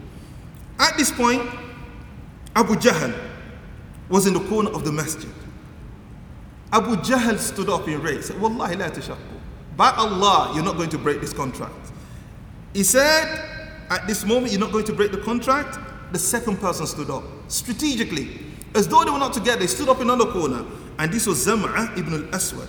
At 0.78 0.98
this 0.98 1.10
point, 1.10 1.42
Abu 2.56 2.74
Jahl 2.74 3.14
was 4.08 4.26
in 4.26 4.34
the 4.34 4.40
corner 4.48 4.70
of 4.70 4.84
the 4.84 4.92
masjid. 4.92 5.30
Abu 6.72 6.96
Jahl 6.96 7.38
stood 7.38 7.68
up 7.68 7.86
in 7.88 8.00
rage, 8.02 8.22
said, 8.22 8.40
Wallahi 8.40 8.76
la 8.76 8.88
tashakku. 8.88 9.16
By 9.76 9.90
Allah, 9.90 10.52
you're 10.54 10.64
not 10.64 10.76
going 10.76 10.90
to 10.90 10.98
break 10.98 11.20
this 11.20 11.32
contract. 11.32 11.74
He 12.72 12.82
said, 12.84 13.26
at 13.90 14.06
this 14.06 14.24
moment, 14.24 14.52
you're 14.52 14.60
not 14.60 14.72
going 14.72 14.84
to 14.84 14.92
break 14.92 15.10
the 15.12 15.18
contract. 15.18 15.78
The 16.12 16.18
second 16.18 16.58
person 16.58 16.86
stood 16.86 17.10
up, 17.10 17.24
strategically. 17.48 18.40
As 18.74 18.88
though 18.88 19.04
they 19.04 19.10
were 19.10 19.18
not 19.18 19.32
together, 19.32 19.60
they 19.60 19.66
stood 19.66 19.88
up 19.88 20.00
in 20.00 20.10
another 20.10 20.30
corner. 20.30 20.64
And 20.98 21.12
this 21.12 21.26
was 21.26 21.44
Zam'a 21.46 21.96
ibn 21.98 22.12
al-Aswad. 22.26 22.68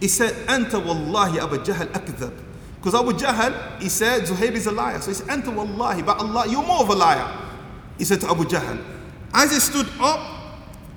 He 0.00 0.08
said, 0.08 0.32
Anta 0.46 0.82
wallahi 0.84 1.40
Abu 1.40 1.58
Jahl 1.58 1.86
akdhab. 1.88 2.32
Because 2.76 2.94
Abu 2.94 3.12
Jahl, 3.12 3.80
he 3.80 3.88
said, 3.88 4.22
Zuhair 4.22 4.52
is 4.52 4.66
a 4.66 4.72
liar. 4.72 5.00
So 5.00 5.08
he 5.08 5.14
said, 5.14 5.28
Anta 5.28 5.54
wallahi, 5.54 6.02
by 6.02 6.12
Allah, 6.14 6.46
you're 6.48 6.62
more 6.62 6.82
of 6.82 6.88
a 6.90 6.94
liar. 6.94 7.43
He 7.98 8.04
said 8.04 8.20
to 8.22 8.30
Abu 8.30 8.44
Jahl, 8.44 8.82
as 9.32 9.50
he 9.52 9.60
stood 9.60 9.88
up, 10.00 10.20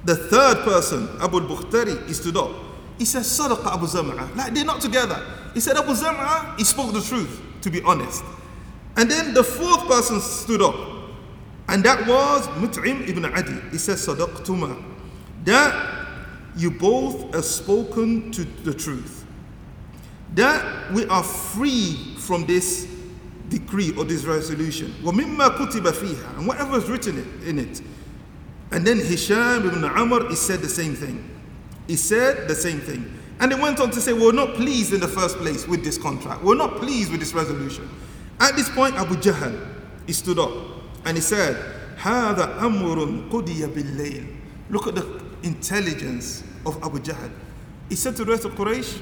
the 0.05 0.15
third 0.15 0.63
person, 0.63 1.09
Abu 1.19 1.41
Bukhtari, 1.41 2.07
he 2.07 2.13
stood 2.13 2.37
up. 2.37 2.51
He 2.97 3.05
said, 3.05 3.23
Sadaqa 3.23 3.73
Abu 3.73 3.85
Zam'a. 3.85 4.35
Like 4.35 4.53
they're 4.53 4.65
not 4.65 4.81
together. 4.81 5.21
He 5.53 5.59
said, 5.59 5.75
Abu 5.75 5.91
Zam'a, 5.93 6.57
he 6.57 6.63
spoke 6.63 6.93
the 6.93 7.01
truth, 7.01 7.41
to 7.61 7.69
be 7.69 7.81
honest. 7.81 8.23
And 8.95 9.11
then 9.11 9.33
the 9.33 9.43
fourth 9.43 9.87
person 9.87 10.19
stood 10.21 10.61
up. 10.61 10.75
And 11.67 11.83
that 11.83 12.07
was 12.07 12.47
Mut'im 12.47 13.07
ibn 13.07 13.25
Adi. 13.25 13.59
He 13.71 13.77
said, 13.77 13.97
Sadaqtuma. 13.97 14.81
That 15.43 16.05
you 16.55 16.71
both 16.71 17.33
have 17.35 17.45
spoken 17.45 18.31
to 18.31 18.43
the 18.63 18.73
truth. 18.73 19.25
That 20.35 20.91
we 20.93 21.05
are 21.07 21.23
free 21.23 22.15
from 22.17 22.45
this 22.45 22.87
decree 23.48 23.94
or 23.96 24.04
this 24.04 24.24
resolution. 24.24 24.94
وَمِمَّا 25.02 25.56
كُتِبَ 25.56 25.82
فِيهَا 25.90 26.38
And 26.38 26.46
whatever 26.46 26.78
is 26.78 26.88
written 26.88 27.18
in 27.46 27.58
it. 27.58 27.80
And 28.70 28.86
then 28.86 28.98
Hisham 28.98 29.66
ibn 29.66 29.84
Amr, 29.84 30.28
he 30.28 30.34
said 30.34 30.60
the 30.60 30.68
same 30.68 30.94
thing. 30.94 31.28
He 31.86 31.96
said 31.96 32.48
the 32.48 32.54
same 32.54 32.80
thing. 32.80 33.18
And 33.40 33.50
they 33.52 33.56
went 33.60 33.80
on 33.80 33.90
to 33.90 34.00
say, 34.00 34.12
We're 34.12 34.32
not 34.32 34.54
pleased 34.54 34.92
in 34.94 35.00
the 35.00 35.08
first 35.08 35.36
place 35.38 35.66
with 35.66 35.84
this 35.84 35.98
contract. 35.98 36.42
We're 36.42 36.54
not 36.54 36.76
pleased 36.76 37.10
with 37.10 37.20
this 37.20 37.34
resolution. 37.34 37.88
At 38.40 38.56
this 38.56 38.70
point, 38.70 38.94
Abu 38.94 39.16
Jahl, 39.16 39.68
he 40.06 40.12
stood 40.12 40.38
up 40.38 40.52
and 41.04 41.16
he 41.16 41.20
said, 41.20 41.56
هذا 41.98 42.58
أمر 42.60 43.28
قضي 43.30 43.66
بالليل. 43.74 44.26
Look 44.70 44.86
at 44.86 44.94
the 44.94 45.22
intelligence 45.42 46.42
of 46.64 46.82
Abu 46.82 46.98
Jahl. 47.00 47.30
He 47.88 47.96
said 47.96 48.16
to 48.16 48.24
the 48.24 48.30
rest 48.30 48.44
of 48.44 48.52
Quraysh, 48.54 49.00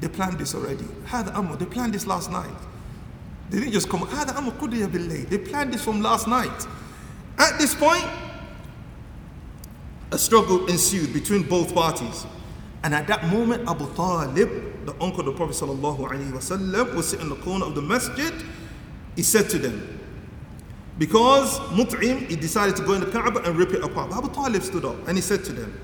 they 0.00 0.08
planned 0.08 0.38
this 0.38 0.54
already. 0.54 0.84
هذا 1.06 1.32
أمر, 1.34 1.58
they 1.58 1.66
planned 1.66 1.94
this 1.94 2.06
last 2.06 2.30
night. 2.30 2.50
They 3.50 3.58
didn't 3.58 3.72
just 3.72 3.88
come, 3.88 4.00
هذا 4.00 4.36
أمر 4.36 4.58
قضي 4.58 4.86
بالليل. 4.86 5.28
They 5.28 5.38
planned 5.38 5.72
this 5.74 5.84
from 5.84 6.00
last 6.02 6.26
night. 6.26 6.66
At 7.38 7.58
this 7.58 7.74
point, 7.74 8.04
a 10.10 10.18
struggle 10.18 10.66
ensued 10.66 11.12
between 11.12 11.42
both 11.42 11.74
parties. 11.74 12.26
And 12.84 12.94
at 12.94 13.06
that 13.06 13.26
moment, 13.28 13.68
Abu 13.68 13.92
Talib, 13.94 14.86
the 14.86 14.94
uncle 15.00 15.20
of 15.20 15.26
the 15.26 15.32
Prophet 15.32 15.54
ﷺ, 15.54 16.94
was 16.94 17.08
sitting 17.08 17.26
in 17.26 17.30
the 17.30 17.42
corner 17.42 17.64
of 17.64 17.74
the 17.74 17.82
masjid. 17.82 18.32
He 19.16 19.22
said 19.22 19.48
to 19.50 19.58
them, 19.58 20.00
because 20.98 21.58
Mut'im, 21.70 22.28
he 22.28 22.36
decided 22.36 22.76
to 22.76 22.82
go 22.84 22.92
in 22.94 23.00
the 23.00 23.06
Kaaba 23.06 23.40
and 23.44 23.56
rip 23.56 23.70
it 23.70 23.82
apart. 23.82 24.12
Abu 24.12 24.28
Talib 24.30 24.62
stood 24.62 24.84
up 24.84 24.96
and 25.08 25.16
he 25.16 25.22
said 25.22 25.44
to 25.44 25.52
them, 25.52 25.78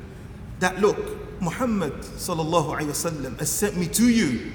that 0.59 0.81
look, 0.81 0.99
Muhammad 1.41 1.93
ﷺ 1.95 3.39
has 3.39 3.51
sent 3.51 3.77
me 3.77 3.87
to 3.89 4.09
you 4.09 4.51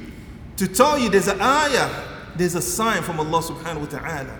to 0.58 0.67
tell 0.67 0.99
you 0.99 1.10
there's 1.10 1.28
an 1.30 1.39
ayah, 1.41 1.89
there's 2.38 2.55
a 2.55 2.62
sign 2.62 3.03
from 3.03 3.20
Allah 3.20 3.42
subhanahu 3.42 3.81
wa 3.81 3.98
ta'ala. 3.98 4.38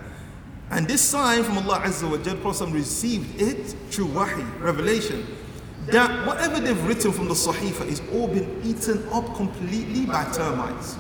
And 0.71 0.87
this 0.87 1.01
sign 1.01 1.45
from 1.45 1.59
Allah 1.59 1.81
Azza 1.81 2.11
wa 2.11 2.19
Jal, 2.19 2.37
Prophet 2.37 2.69
received 2.69 3.41
it 3.41 3.75
through 3.91 4.07
wahi, 4.07 4.43
revelation 4.61 5.27
that 5.91 6.27
whatever 6.27 6.61
they've 6.61 6.87
written 6.87 7.13
from 7.13 7.29
the 7.29 7.35
Sahifa 7.35 7.87
is 7.87 8.03
all 8.13 8.29
been 8.29 8.61
eaten 8.63 9.09
up 9.11 9.35
completely 9.35 10.05
by 10.05 10.25
termites. 10.33 10.97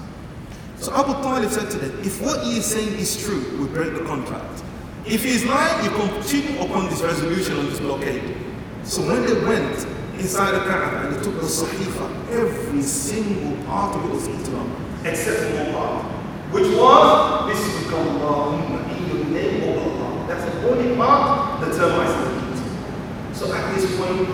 So 0.79 0.95
Abu 0.95 1.13
Talib 1.23 1.51
said 1.51 1.71
to 1.73 1.79
them, 1.79 2.01
if 2.01 2.23
what 2.23 2.43
he 2.45 2.59
is 2.59 2.65
saying 2.65 2.95
is 2.95 3.23
true, 3.23 3.45
we 3.59 3.67
break 3.69 3.93
the 3.93 4.05
contract. 4.05 4.63
If 5.05 5.25
he 5.25 5.31
is 5.31 5.45
lying, 5.45 5.85
you 5.85 5.91
continue 5.91 6.61
upon 6.61 6.89
this 6.89 7.03
resolution 7.03 7.59
on 7.59 7.67
this 7.67 7.81
blockade. 7.81 8.37
So 8.85 9.03
when 9.03 9.27
they 9.27 9.45
went 9.45 9.87
inside 10.19 10.53
the 10.53 10.61
Kaaba 10.61 11.09
and 11.09 11.17
they 11.17 11.23
took 11.23 11.35
the 11.35 11.47
Sahifa, 11.47 12.31
every 12.31 12.83
single 12.83 13.63
part 13.67 13.95
of 13.97 14.05
it 14.05 14.11
was 14.11 14.29
eaten 14.29 14.55
up, 14.55 14.67
except 15.05 15.55
one 15.55 15.73
part, 15.75 16.18
which 16.51 16.69
was 16.77 17.49
this 17.49 17.85
become 17.85 18.23
Allah 18.23 18.57
in 18.91 19.09
the 19.09 19.25
name 19.31 19.63
of 19.69 19.79
Allah. 19.79 20.27
That's 20.29 20.45
the 20.45 20.69
only 20.71 20.97
part 20.97 21.61
the 21.61 21.67
termites 21.77 22.15
did. 22.15 23.37
So 23.37 23.53
at 23.55 23.75
this 23.75 23.85
point, 23.97 24.27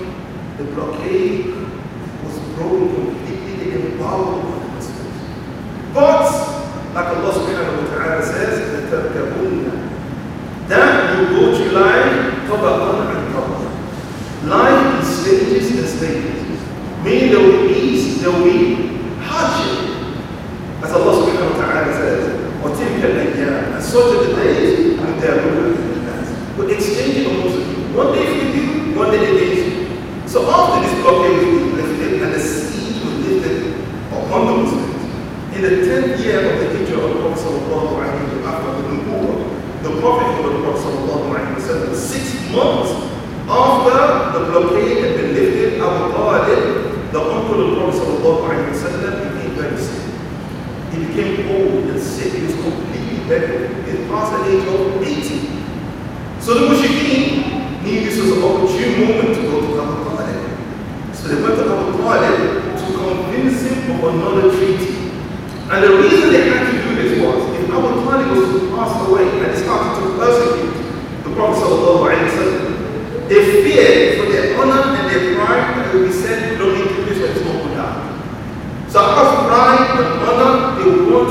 the 0.56 0.64
blockade 0.64 1.46
was 2.24 2.38
broken 2.54 2.94
completely. 2.94 3.70
They 3.70 3.92
empowered 3.92 4.44
the 4.44 4.68
Muslims. 4.74 5.16
But, 5.92 6.94
like 6.94 7.08
Allah 7.16 7.32
subhanahu 7.34 7.82
wa 7.82 7.88
ta'ala 7.90 8.22
says, 8.22 8.74
then 10.66 11.20
you 11.20 11.28
go 11.28 11.52
to 11.52 11.72
life, 11.72 12.48
tabaqan 12.48 13.16
and 13.16 13.34
tabaqan. 13.34 14.48
Life 14.48 15.02
is 15.02 15.08
stages 15.20 15.70
and 15.76 15.88
stages. 15.88 16.60
Meaning 17.04 17.30
there 17.30 17.40
will 17.40 17.68
be 17.68 17.74
ease, 17.74 18.22
there 18.22 18.30
will 18.30 18.44
be 18.44 18.96
hardship. 19.20 19.93
Sou 23.94 24.26
de 24.26 24.34
Deus. 24.34 24.83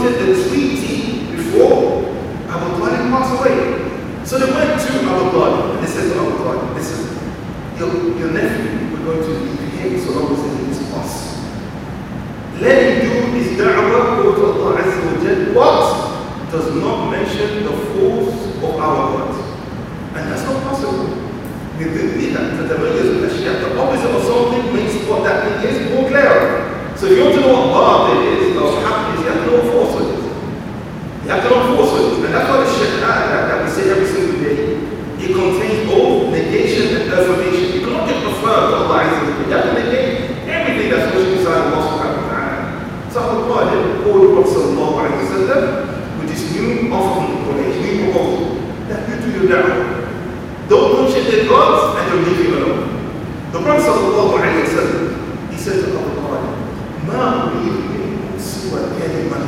Wanted 0.04 0.20
the 0.20 0.53
The 53.54 53.62
Prophet 53.62 53.86
sallam, 53.86 55.52
he 55.52 55.58
said 55.58 55.86
to 55.86 55.94
Abu 55.94 56.12
Talib, 56.18 56.42
Ma 57.06 57.54
kalima. 58.98 59.40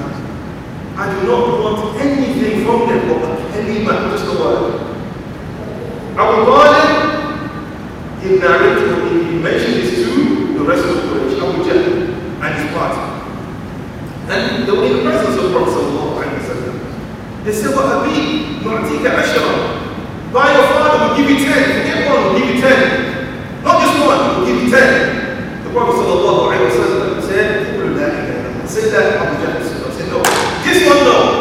I 0.96 1.10
do 1.10 1.28
not 1.28 1.44
want 1.60 2.00
anything 2.00 2.64
from 2.64 2.80
them 2.86 3.02
but 3.10 3.24
kalima, 3.50 3.94
just 4.12 4.26
a 4.30 4.34
word. 4.38 4.64
Abu 6.22 6.36
Talib, 6.46 6.90
he 8.22 8.28
narrated, 8.38 8.90
he 9.26 9.40
mentioned 9.40 9.74
this 9.74 10.06
to 10.06 10.54
the 10.54 10.64
rest 10.64 10.86
of 10.86 10.90
the 10.96 11.02
Quraysh, 11.02 11.42
Abu 11.42 11.58
Jahl 11.66 11.86
and 12.46 12.52
his 12.62 12.68
party. 12.78 13.02
And 14.30 14.68
they 14.68 14.72
were 14.72 14.86
in 14.86 14.92
the 14.98 15.02
presence 15.02 15.36
of 15.36 15.52
Prophet. 15.52 15.86
They 17.44 17.54
said, 17.54 17.76
Wa 17.76 18.02
abi, 18.02 18.62
nu'tika 18.62 19.18
ashara. 19.22 20.32
By 20.32 20.54
your 20.54 20.68
father 20.74 21.10
will 21.10 21.18
give 21.18 21.30
you 21.30 21.46
ten. 21.46 21.82
Forget 21.82 22.08
one, 22.08 22.24
will 22.24 22.40
give 22.40 22.56
you 22.56 22.62
ten. 22.62 23.05
Not 23.96 24.04
just 24.04 24.36
one, 24.36 24.40
will 24.40 24.46
give 24.48 24.64
you 24.64 24.70
ten. 24.70 25.64
The 25.64 25.70
Prophet 25.72 25.96
sallallahu 25.96 26.52
alayhi 26.52 26.68
wa 26.68 26.72
sallam 26.76 27.22
said, 27.22 28.68
Say 28.68 28.90
that 28.92 29.16
Abu 29.16 29.46
Jahl 29.46 29.64
said, 29.64 30.10
no. 30.10 30.20
This 30.64 30.88
one, 30.88 30.98
no. 31.06 31.35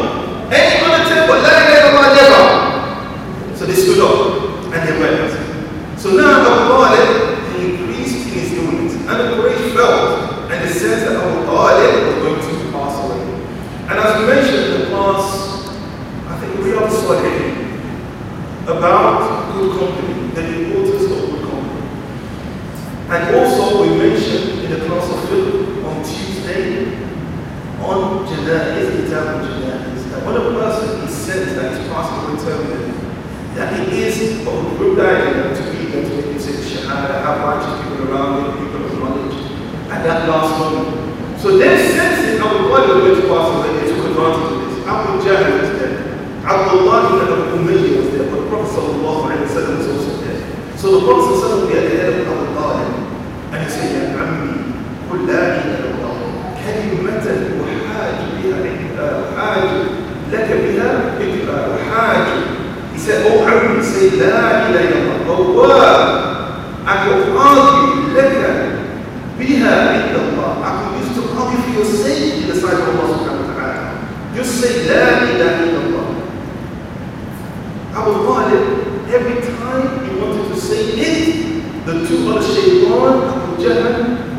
say 80.64 80.96
it, 80.96 81.85
the 81.85 81.92
two 82.09 82.33
are 82.33 82.40
Shaytan, 82.40 83.29
Abu 83.29 83.61
Jahl, 83.61 83.85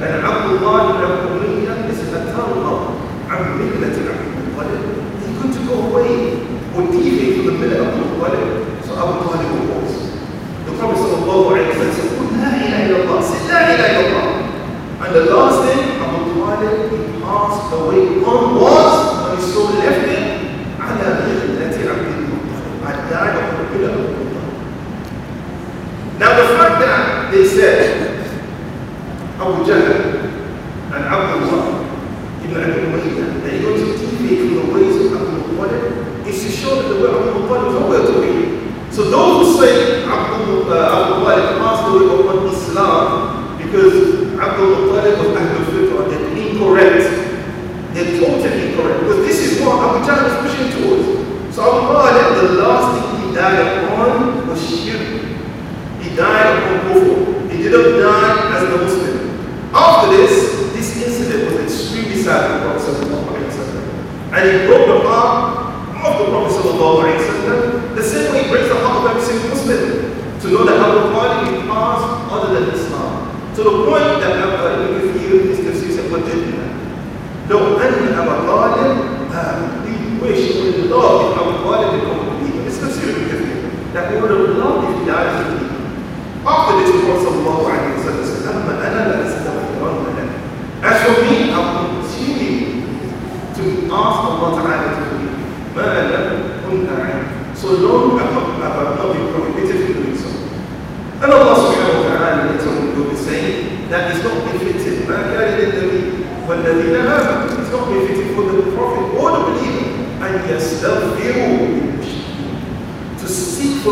and 0.02 0.14
Abdullah 0.26 0.98
ibn 0.98 1.38
Umayyah 1.38 1.90
is 1.90 2.02
a 2.14 2.34
Allah, 2.34 2.98
عن 3.30 3.42
ملة 3.62 3.94
عبد 3.94 4.26
المطلب. 4.34 4.82
He 5.22 5.30
couldn't 5.38 5.68
go 5.70 5.76
away 5.90 6.42
or 6.74 6.82
deviate 6.92 7.36
from 7.38 7.46
the 7.46 7.54
Millah 7.62 7.86
of 7.86 7.94
Abu 7.94 8.18
Talib. 8.18 8.86
So 8.86 8.92
Abu 8.98 9.14
Talib 9.30 9.70
was. 9.70 9.94
The 10.66 10.72
promise 10.78 11.06
of 11.06 11.30
Allah. 11.30 11.46
wa 11.46 11.94
said, 11.94 12.10
قل 12.18 12.28
لا 12.42 12.50
إله 12.58 12.78
إلا 12.86 12.98
الله, 13.06 13.22
say 13.22 13.40
لا 13.50 13.60
إله 13.70 13.86
إلا 14.02 14.26
And 15.06 15.14
the 15.14 15.24
last 15.30 15.58
thing 15.62 15.82
Abu 16.02 16.20
Talib 16.42 16.90
he 16.90 17.22
passed 17.22 17.70
away 17.78 18.02
on 18.26 18.42
was 18.58 18.94
when 19.22 19.38
he 19.38 19.42
saw 19.54 19.70
left 19.78 20.02
him, 20.10 20.26
على 20.82 21.06
ملة 21.22 21.78
عبد 21.92 22.08
المطلب. 22.18 22.66
I 22.86 22.94
died 23.10 23.36
on 23.38 23.50
the 23.58 23.66
pillar 23.78 24.15
Abu 29.46 29.64
جهل 29.64 30.02
and 30.96 31.04
عبد 31.06 31.32
الله 31.38 31.64
بن 32.44 32.56
أبي 32.58 32.80
أمية 32.82 33.44
that 33.44 33.52
he 33.54 33.60
got 33.62 33.78
his 33.78 34.02
deviate 34.02 34.50
from 34.50 34.56
the 34.58 34.74
ways 34.74 34.96
of 35.06 35.14
Abu 35.14 35.54
Muttalib 35.54 36.26
is 36.28 36.38
to 36.44 36.50
show 36.52 36.82
that 36.82 36.88
the 36.90 36.96
way 37.02 37.10
of 37.14 37.28
Abu 37.28 37.40
Muttalib 37.46 37.68
is 37.70 37.74
nowhere 37.80 38.04
to 38.10 38.14
be. 38.22 38.34
So 38.96 39.02
those 39.10 39.46
who 39.46 39.62
say 39.62 40.06
Abu, 40.06 40.66
uh, 40.66 40.98
Abu 40.98 41.12
Muttalib 41.22 41.58
passed 41.62 41.84
away 41.94 42.06
upon 42.16 42.48
Islam 42.48 43.58
because 43.62 43.96
Abu 44.46 44.64
Muttalib 44.90 45.16
was 45.22 45.32
Ahlul 45.38 45.66
Fitrah, 45.72 46.10
they're 46.10 46.28
incorrect. 46.42 47.06
They're 47.94 48.12
totally 48.20 48.72
incorrect 48.72 49.00
because 49.02 49.20
this 49.28 49.40
is 49.46 49.62
what 49.62 49.78
Abu 49.86 49.98
Jahl 50.08 50.20
was 50.26 50.36
pushing 50.42 50.70
towards. 50.74 51.06
So 51.54 51.60
Abu 51.70 51.80
Muttalib, 51.94 52.28
the 52.42 52.64
last 52.66 52.88
thing 52.98 53.30
he 53.30 53.36
died 53.36 53.62
upon 53.86 54.48
was 54.50 54.60
shirk. 54.64 55.06
He 56.02 56.16
died 56.16 56.50
upon 56.58 56.78
kufr. 56.90 57.52
He 57.52 57.58
didn't 57.64 58.00
die 58.02 58.56
as 58.56 58.64
a 58.64 58.78
Muslim. 58.84 59.15
he 64.52 64.68
broke 64.68 64.88
the 64.88 65.00
heart 65.08 65.66
of 66.06 66.14
the 66.20 66.26
Prophet 66.32 66.54
sallam, 66.62 67.96
the 67.96 68.04
same 68.04 68.32
way 68.32 68.44
he 68.44 68.50
breaks 68.50 68.68
the 68.70 68.76
heart 68.76 69.02
of 69.02 69.10
every 69.10 69.24
single 69.24 69.50
Muslim 69.50 70.40
to 70.42 70.48
know 70.52 70.64
that 70.66 70.78
Abu 70.78 71.10
Talib 71.14 71.66
passed 71.66 72.32
other 72.32 72.60
than 72.60 72.74
Islam. 72.74 73.56
So 73.56 73.64
the 73.64 73.90
point 73.90 74.15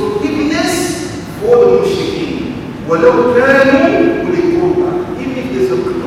forgiveness 0.04 0.74
for 1.39 1.56
the 1.62 1.68
mushrikeen. 1.80 2.34
ولو 2.89 3.34
كانوا 3.34 3.86
أولي 4.22 4.44
قربى. 4.60 4.89
Even 5.22 5.36
if 5.42 5.48
there's 5.54 5.72
a 5.72 6.03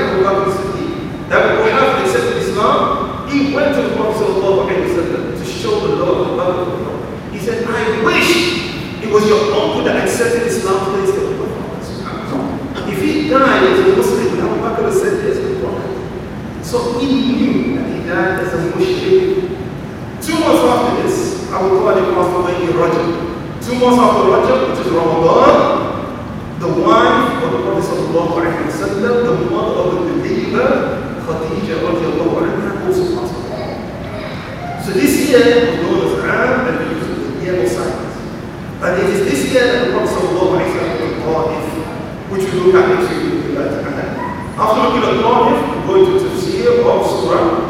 of 0.00 0.26
Abu 0.26 0.68
that 1.28 1.60
Muhammad 1.60 2.06
accepted 2.06 2.36
Islam, 2.38 3.28
he 3.28 3.54
went 3.54 3.74
to 3.76 3.82
the 3.82 3.96
Prophet 3.96 4.28
to 5.38 5.44
show 5.44 5.80
the 5.86 5.96
love 5.96 6.32
of 6.32 6.40
Allah. 6.40 7.30
He 7.32 7.38
said, 7.38 7.64
I 7.68 8.02
wish 8.04 9.02
it 9.02 9.10
was 9.12 9.28
your 9.28 9.52
uncle 9.52 9.84
that 9.84 10.02
accepted 10.04 10.46
Islam 10.48 10.92
today 10.92 11.04
instead 11.04 11.32
of. 11.32 11.38
If 12.88 13.02
he 13.02 13.28
died 13.28 13.62
as 13.62 13.78
a 13.80 13.96
Muslim, 13.96 14.40
Abu 14.40 14.56
Bakr 14.64 14.92
said 14.92 15.22
yes 15.28 15.36
to 15.36 15.60
Prophet. 15.60 16.64
So 16.64 16.98
he 16.98 17.06
knew 17.36 17.76
that 17.76 17.86
he 17.94 18.08
died 18.08 18.40
as 18.40 18.54
a 18.54 18.56
Muslim. 18.74 19.58
Two 20.20 20.38
months 20.40 20.64
after 20.64 21.02
this, 21.02 21.50
Abu 21.52 21.68
Talib 21.84 22.14
passed 22.14 22.34
away 22.36 22.56
in 22.64 22.72
Rajab. 22.72 23.62
Two 23.62 23.74
months 23.78 23.98
after 24.00 24.24
Rajab, 24.32 24.70
which 24.70 24.86
is 24.86 24.92
Ramadan, 24.92 26.58
the 26.58 26.68
wife 26.82 27.44
of 27.44 27.52
the 27.52 27.58
Prophet 27.62 27.84
the 28.12 28.22
the. 30.54 31.08
So 34.84 34.94
this 34.94 35.28
year 35.28 35.44
was 35.44 35.82
known 35.82 36.00
as 36.06 36.12
Am 36.24 36.64
al 36.64 36.78
the 36.78 37.44
year 37.44 37.62
of 37.62 37.68
silence. 37.68 38.16
And 38.80 39.02
it 39.02 39.08
is 39.10 39.20
this 39.28 39.52
year 39.52 39.64
that 39.66 39.80
the 39.86 39.92
Prophet 39.92 40.10
sallallahu 40.16 40.56
alaihi 40.56 40.70
wasallam 40.72 41.12
Ta'if, 41.28 41.66
which 42.32 42.44
we 42.48 42.60
look 42.60 42.74
at 42.74 42.88
next 42.88 43.08
week 43.12 43.44
with 43.44 43.54
that. 43.56 43.70
After 44.56 44.80
looking 44.88 45.04
at 45.04 45.20
Ta'if, 45.20 45.58
we 45.68 45.78
go 45.86 45.92
into 46.00 46.24
tafsir 46.24 46.70
of 46.88 47.04
Surah 47.04 47.67